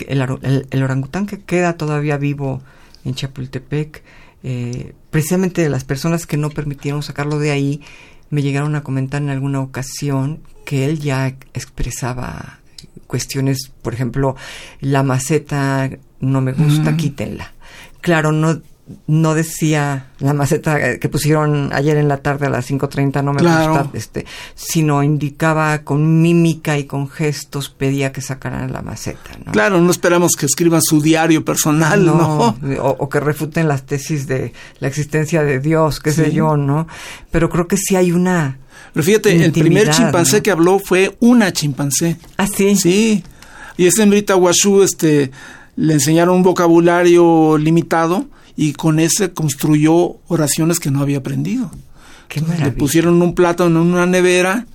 el, 0.71 0.83
orangután 0.83 1.27
que 1.27 1.41
queda 1.41 1.77
todavía 1.77 2.17
vivo 2.17 2.63
en 3.05 3.15
Chapultepec, 3.15 4.03
eh, 4.43 4.95
precisamente 5.11 5.61
de 5.61 5.69
las 5.69 5.85
personas 5.85 6.27
que 6.27 6.39
no 6.39 6.49
permitieron 6.49 7.03
sacarlo 7.03 7.39
de 7.39 7.51
ahí, 7.51 7.83
me 8.31 8.41
llegaron 8.41 8.75
a 8.75 8.83
comentar 8.83 9.21
en 9.21 9.29
alguna 9.29 9.61
ocasión 9.61 10.41
que 10.65 10.87
él 10.87 10.99
ya 10.99 11.27
expresaba 11.53 12.61
cuestiones, 13.07 13.71
por 13.83 13.95
ejemplo, 13.95 14.37
la 14.81 15.03
maceta 15.03 15.91
no 16.21 16.41
me 16.41 16.53
gusta, 16.53 16.97
quítenla. 16.97 17.53
Claro, 18.01 18.33
no 18.33 18.61
no 19.09 19.35
decía 19.35 20.07
la 20.21 20.33
maceta 20.33 20.99
que 20.99 21.09
pusieron 21.09 21.73
ayer 21.73 21.97
en 21.97 22.07
la 22.07 22.19
tarde 22.19 22.47
a 22.47 22.51
las 22.51 22.71
5.30 22.71 23.23
no 23.25 23.33
me 23.33 23.43
gusta, 23.43 23.91
este, 23.95 24.27
sino 24.55 25.03
indicaba 25.03 25.79
con 25.81 26.23
mímica 26.23 26.79
y 26.79 26.85
con 26.85 27.09
gestos, 27.09 27.69
pedía 27.69 28.13
que 28.13 28.21
sacaran 28.21 28.73
la 28.73 28.83
maceta. 28.83 29.31
¿no? 29.45 29.51
Claro, 29.53 29.81
no 29.81 29.91
esperamos 29.91 30.33
que 30.39 30.47
escriban 30.47 30.83
su 30.83 31.01
diario 31.01 31.45
personal, 31.45 32.07
¿no? 32.07 32.57
O, 32.81 33.09
que 33.09 33.19
refuten 33.19 33.67
las 33.67 33.87
tesis 33.87 34.29
de 34.29 34.53
la 34.79 34.87
existencia 34.87 35.43
de 35.43 35.59
Dios, 35.59 35.99
qué 35.99 36.13
sé 36.13 36.33
yo, 36.33 36.57
¿no? 36.57 36.87
Pero 37.33 37.49
creo 37.51 37.67
que 37.67 37.77
sí 37.77 37.97
hay 37.97 38.13
una... 38.13 38.59
Pero 38.93 39.05
fíjate, 39.05 39.45
el 39.45 39.53
primer 39.53 39.91
chimpancé 39.91 40.43
que 40.43 40.53
habló 40.53 40.79
fue 40.79 41.17
una 41.21 41.53
chimpancé. 41.53 42.19
¿Ah, 42.37 42.47
sí? 42.47 42.77
Sí. 42.77 43.25
Y 43.77 43.87
ese 43.87 44.05
Embrita 44.05 44.37
Washu, 44.37 44.83
este 44.83 45.33
le 45.77 45.95
enseñaron 45.95 46.37
un 46.37 46.43
vocabulario 46.43 47.59
limitado 47.59 48.27
y 48.57 48.73
con 48.73 48.99
ese 48.99 49.33
construyó 49.33 50.17
oraciones 50.29 50.81
que 50.81 50.91
no 50.91 51.01
había 51.01 51.19
aprendido. 51.19 51.71
le 52.59 52.73
pusieron 52.73 53.21
un 53.23 53.35
plátano 53.35 53.83
en 53.83 53.89
una 53.89 54.07
nevera 54.07 54.67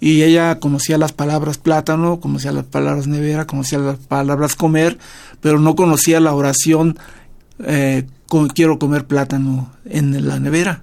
y 0.00 0.22
ella 0.22 0.58
conocía 0.58 0.96
las 0.96 1.12
palabras 1.12 1.58
plátano, 1.58 2.20
conocía 2.20 2.52
las 2.52 2.64
palabras 2.64 3.06
nevera, 3.06 3.46
conocía 3.46 3.78
las 3.78 3.98
palabras 3.98 4.56
comer, 4.56 4.98
pero 5.42 5.58
no 5.58 5.76
conocía 5.76 6.20
la 6.20 6.34
oración 6.34 6.98
eh, 7.64 8.06
quiero 8.54 8.78
comer 8.78 9.06
plátano 9.06 9.72
en 9.84 10.26
la 10.26 10.38
nevera. 10.38 10.82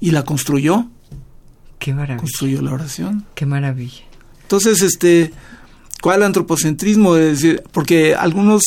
Y 0.00 0.12
la 0.12 0.24
construyó. 0.24 0.88
Qué 1.78 1.92
maravilla. 1.92 2.18
Construyó 2.18 2.62
la 2.62 2.72
oración. 2.72 3.26
Qué 3.34 3.46
maravilla. 3.46 4.04
Entonces, 4.42 4.82
este, 4.82 5.32
¿Cuál 6.00 6.22
antropocentrismo? 6.22 7.16
Es 7.16 7.40
decir, 7.40 7.62
porque 7.72 8.14
algunos, 8.14 8.62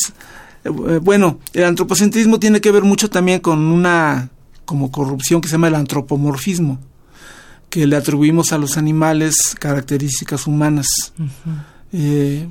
eh, 0.64 0.70
bueno, 1.02 1.38
el 1.52 1.64
antropocentrismo 1.64 2.38
tiene 2.38 2.60
que 2.60 2.70
ver 2.70 2.82
mucho 2.82 3.10
también 3.10 3.40
con 3.40 3.58
una 3.58 4.30
como 4.64 4.90
corrupción 4.90 5.40
que 5.40 5.48
se 5.48 5.52
llama 5.52 5.68
el 5.68 5.74
antropomorfismo, 5.74 6.78
que 7.68 7.86
le 7.86 7.96
atribuimos 7.96 8.52
a 8.52 8.58
los 8.58 8.76
animales 8.76 9.34
características 9.58 10.46
humanas. 10.46 10.86
eh, 11.92 12.48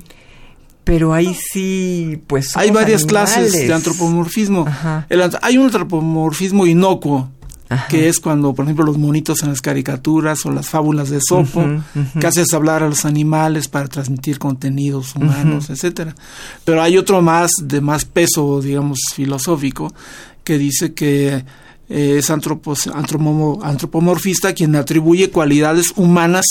pero 0.84 1.14
ahí 1.14 1.34
sí, 1.34 2.20
pues... 2.26 2.56
Hay 2.58 2.70
varias 2.70 3.06
clases 3.06 3.52
de 3.52 3.72
antropomorfismo. 3.72 4.66
hay 5.40 5.58
un 5.58 5.64
antropomorfismo 5.64 6.66
inocuo, 6.66 7.30
que 7.88 8.08
es 8.08 8.20
cuando, 8.20 8.54
por 8.54 8.64
ejemplo, 8.64 8.84
los 8.84 8.98
monitos 8.98 9.42
en 9.42 9.48
las 9.48 9.62
caricaturas 9.62 10.44
o 10.44 10.50
las 10.50 10.68
fábulas 10.68 11.10
de 11.10 11.20
Sopo, 11.26 11.64
que 12.18 12.26
haces 12.26 12.52
hablar 12.52 12.82
a 12.82 12.88
los 12.88 13.04
animales 13.04 13.68
para 13.68 13.88
transmitir 13.88 14.38
contenidos 14.38 15.14
humanos, 15.16 15.70
etcétera. 15.70 16.14
Pero 16.64 16.82
hay 16.82 16.98
otro 16.98 17.22
más 17.22 17.50
de 17.62 17.80
más 17.80 18.04
peso, 18.04 18.60
digamos, 18.60 18.98
filosófico, 19.14 19.92
que 20.44 20.58
dice 20.58 20.92
que 20.92 21.44
eh, 21.88 22.16
es 22.18 22.30
antropomorfista 22.30 24.52
quien 24.52 24.76
atribuye 24.76 25.30
cualidades 25.30 25.92
humanas 25.96 26.44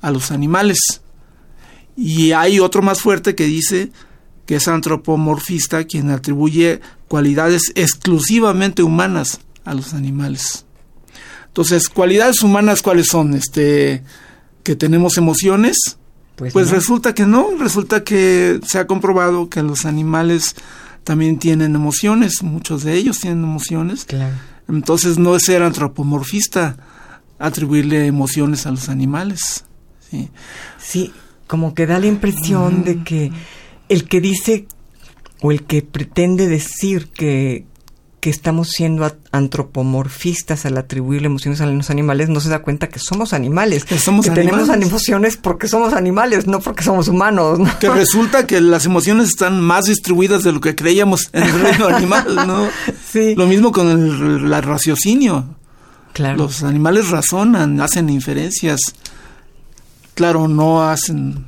a 0.00 0.10
los 0.10 0.30
animales. 0.30 1.02
Y 1.96 2.32
hay 2.32 2.60
otro 2.60 2.80
más 2.80 3.00
fuerte 3.00 3.34
que 3.34 3.44
dice 3.44 3.90
que 4.46 4.56
es 4.56 4.66
antropomorfista 4.66 5.84
quien 5.84 6.10
atribuye 6.10 6.80
cualidades 7.06 7.72
exclusivamente 7.74 8.82
humanas 8.82 9.40
a 9.68 9.74
los 9.74 9.94
animales. 9.94 10.64
Entonces, 11.46 11.88
cualidades 11.88 12.42
humanas, 12.42 12.82
¿cuáles 12.82 13.06
son? 13.06 13.34
Este, 13.34 14.02
que 14.62 14.76
tenemos 14.76 15.16
emociones. 15.16 15.98
Pues, 16.36 16.52
pues 16.52 16.70
resulta 16.70 17.14
que 17.14 17.26
no, 17.26 17.48
resulta 17.58 18.04
que 18.04 18.60
se 18.66 18.78
ha 18.78 18.86
comprobado 18.86 19.48
que 19.48 19.62
los 19.62 19.84
animales 19.84 20.54
también 21.02 21.38
tienen 21.38 21.74
emociones, 21.74 22.42
muchos 22.42 22.84
de 22.84 22.94
ellos 22.94 23.18
tienen 23.18 23.42
emociones. 23.42 24.06
Entonces 24.68 25.18
no 25.18 25.34
es 25.34 25.44
ser 25.44 25.62
antropomorfista 25.62 26.76
atribuirle 27.38 28.06
emociones 28.06 28.66
a 28.66 28.70
los 28.70 28.88
animales. 28.88 29.64
Sí, 30.10 30.28
sí 30.78 31.12
como 31.48 31.74
que 31.74 31.86
da 31.86 31.98
la 31.98 32.06
impresión 32.06 32.84
de 32.84 33.02
que 33.02 33.32
el 33.88 34.06
que 34.06 34.20
dice 34.20 34.68
o 35.40 35.50
el 35.50 35.64
que 35.64 35.82
pretende 35.82 36.46
decir 36.46 37.08
que, 37.08 37.64
que 38.20 38.30
estamos 38.30 38.70
siendo 38.70 39.10
antropomorfistas 39.30 40.66
al 40.66 40.76
atribuirle 40.76 41.26
emociones 41.26 41.60
a 41.60 41.66
los 41.66 41.90
animales 41.90 42.28
no 42.28 42.40
se 42.40 42.48
da 42.48 42.62
cuenta 42.62 42.88
que 42.88 42.98
somos 42.98 43.32
animales. 43.32 43.84
Que, 43.84 43.98
somos 43.98 44.26
tenemos 44.26 44.68
emociones 44.68 45.36
porque 45.36 45.68
somos 45.68 45.92
animales, 45.92 46.46
no 46.46 46.60
porque 46.60 46.82
somos 46.82 47.08
humanos. 47.08 47.60
Que 47.78 47.88
resulta 47.90 48.46
que 48.46 48.60
las 48.60 48.86
emociones 48.86 49.28
están 49.28 49.60
más 49.60 49.84
distribuidas 49.84 50.42
de 50.42 50.52
lo 50.52 50.60
que 50.60 50.74
creíamos 50.74 51.30
en 51.32 51.44
el 51.44 51.60
reino 51.60 51.86
animal, 51.86 52.34
¿no? 52.46 52.68
Sí. 53.08 53.34
Lo 53.36 53.46
mismo 53.46 53.72
con 53.72 53.88
el, 53.88 54.62
raciocinio. 54.62 55.56
Claro. 56.12 56.36
Los 56.36 56.62
animales 56.62 57.08
razonan, 57.08 57.80
hacen 57.80 58.10
inferencias 58.10 58.80
claro, 60.18 60.48
no 60.48 60.82
hacen 60.82 61.32
no 61.32 61.47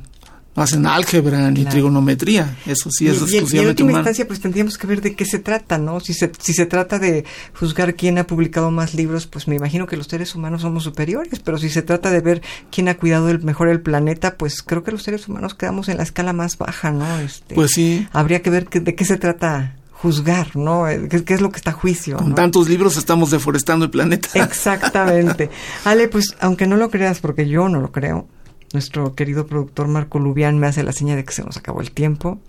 hacen 0.55 0.85
álgebra 0.85 1.49
ni 1.49 1.65
trigonometría, 1.65 2.57
eso 2.65 2.89
sí 2.91 3.07
es 3.07 3.13
exclusivamente 3.13 3.55
y 3.55 3.59
en 3.59 3.67
última 3.67 3.91
instancia 3.93 4.27
pues 4.27 4.41
tendríamos 4.41 4.77
que 4.77 4.85
ver 4.85 5.01
de 5.01 5.15
qué 5.15 5.25
se 5.25 5.39
trata, 5.39 5.77
¿no? 5.77 5.99
Si 5.99 6.13
se, 6.13 6.31
si 6.39 6.53
se 6.53 6.65
trata 6.65 6.99
de 6.99 7.23
juzgar 7.53 7.95
quién 7.95 8.17
ha 8.17 8.27
publicado 8.27 8.69
más 8.69 8.93
libros, 8.93 9.27
pues 9.27 9.47
me 9.47 9.55
imagino 9.55 9.87
que 9.87 9.95
los 9.95 10.07
seres 10.07 10.35
humanos 10.35 10.61
somos 10.61 10.83
superiores, 10.83 11.39
pero 11.39 11.57
si 11.57 11.69
se 11.69 11.81
trata 11.81 12.11
de 12.11 12.19
ver 12.19 12.41
quién 12.69 12.89
ha 12.89 12.97
cuidado 12.97 13.29
el, 13.29 13.41
mejor 13.41 13.69
el 13.69 13.81
planeta, 13.81 14.35
pues 14.35 14.61
creo 14.61 14.83
que 14.83 14.91
los 14.91 15.03
seres 15.03 15.27
humanos 15.27 15.53
quedamos 15.55 15.87
en 15.87 15.97
la 15.97 16.03
escala 16.03 16.33
más 16.33 16.57
baja, 16.57 16.91
¿no? 16.91 17.19
Este, 17.19 17.55
pues 17.55 17.71
sí. 17.71 18.07
Habría 18.11 18.41
que 18.41 18.49
ver 18.49 18.69
de 18.69 18.95
qué 18.95 19.05
se 19.05 19.17
trata 19.17 19.75
juzgar, 20.01 20.55
¿no? 20.55 20.85
¿Qué, 21.09 21.33
es 21.33 21.41
lo 21.41 21.51
que 21.51 21.57
está 21.57 21.71
a 21.71 21.73
juicio? 21.73 22.17
Con 22.17 22.33
tantos 22.33 22.67
libros 22.67 22.97
estamos 22.97 23.29
deforestando 23.29 23.85
el 23.85 23.91
planeta. 23.91 24.29
Exactamente. 24.33 25.49
Ale, 25.85 26.07
pues 26.07 26.35
aunque 26.39 26.65
no 26.65 26.75
lo 26.75 26.89
creas, 26.89 27.19
porque 27.19 27.47
yo 27.47 27.69
no 27.69 27.79
lo 27.79 27.91
creo, 27.91 28.27
nuestro 28.73 29.15
querido 29.15 29.47
productor 29.47 29.87
Marco 29.87 30.19
Lubián 30.19 30.57
me 30.57 30.67
hace 30.67 30.83
la 30.83 30.91
seña 30.91 31.15
de 31.15 31.23
que 31.23 31.33
se 31.33 31.43
nos 31.43 31.57
acabó 31.57 31.81
el 31.81 31.91
tiempo. 31.91 32.39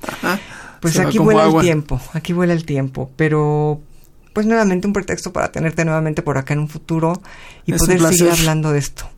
Pues 0.81 0.99
aquí 0.99 1.19
vuela 1.19 1.47
el 1.47 1.61
tiempo, 1.61 2.01
aquí 2.13 2.33
vuela 2.33 2.53
el 2.53 2.65
tiempo, 2.65 3.11
pero 3.17 3.81
pues 4.33 4.47
nuevamente 4.47 4.87
un 4.87 4.93
pretexto 4.93 5.33
para 5.33 5.53
tenerte 5.53 5.85
nuevamente 5.85 6.23
por 6.23 6.39
acá 6.39 6.55
en 6.55 6.61
un 6.61 6.69
futuro 6.69 7.21
y 7.67 7.73
poder 7.73 8.01
seguir 8.01 8.33
hablando 8.33 8.73
de 8.73 8.79
esto. 8.79 9.09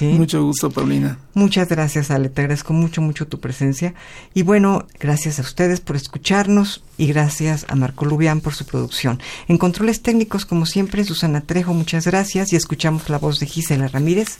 Mucho 0.00 0.42
gusto, 0.42 0.70
Paulina. 0.70 1.18
Muchas 1.34 1.68
gracias, 1.68 2.10
Ale. 2.10 2.28
Te 2.28 2.42
agradezco 2.42 2.72
mucho, 2.72 3.00
mucho 3.00 3.26
tu 3.26 3.40
presencia. 3.40 3.94
Y 4.34 4.42
bueno, 4.42 4.86
gracias 4.98 5.38
a 5.38 5.42
ustedes 5.42 5.80
por 5.80 5.96
escucharnos 5.96 6.82
y 6.96 7.06
gracias 7.06 7.64
a 7.68 7.76
Marco 7.76 8.04
Lubián 8.04 8.40
por 8.40 8.54
su 8.54 8.64
producción. 8.66 9.20
En 9.46 9.58
controles 9.58 10.02
técnicos, 10.02 10.46
como 10.46 10.66
siempre, 10.66 11.04
Susana 11.04 11.42
Trejo, 11.42 11.74
muchas 11.74 12.06
gracias. 12.06 12.52
Y 12.52 12.56
escuchamos 12.56 13.08
la 13.08 13.18
voz 13.18 13.38
de 13.38 13.46
Gisela 13.46 13.88
Ramírez 13.88 14.38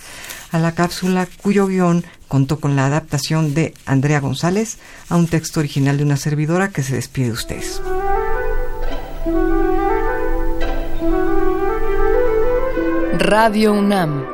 a 0.50 0.58
la 0.58 0.72
cápsula 0.72 1.28
cuyo 1.42 1.66
guion 1.66 2.04
contó 2.26 2.58
con 2.58 2.74
la 2.74 2.86
adaptación 2.86 3.54
de 3.54 3.74
Andrea 3.86 4.20
González 4.20 4.78
a 5.08 5.16
un 5.16 5.28
texto 5.28 5.60
original 5.60 5.98
de 5.98 6.04
una 6.04 6.16
servidora 6.16 6.70
que 6.70 6.82
se 6.82 6.94
despide 6.96 7.26
de 7.26 7.32
ustedes. 7.32 7.80
Radio 13.18 13.72
UNAM 13.72 14.33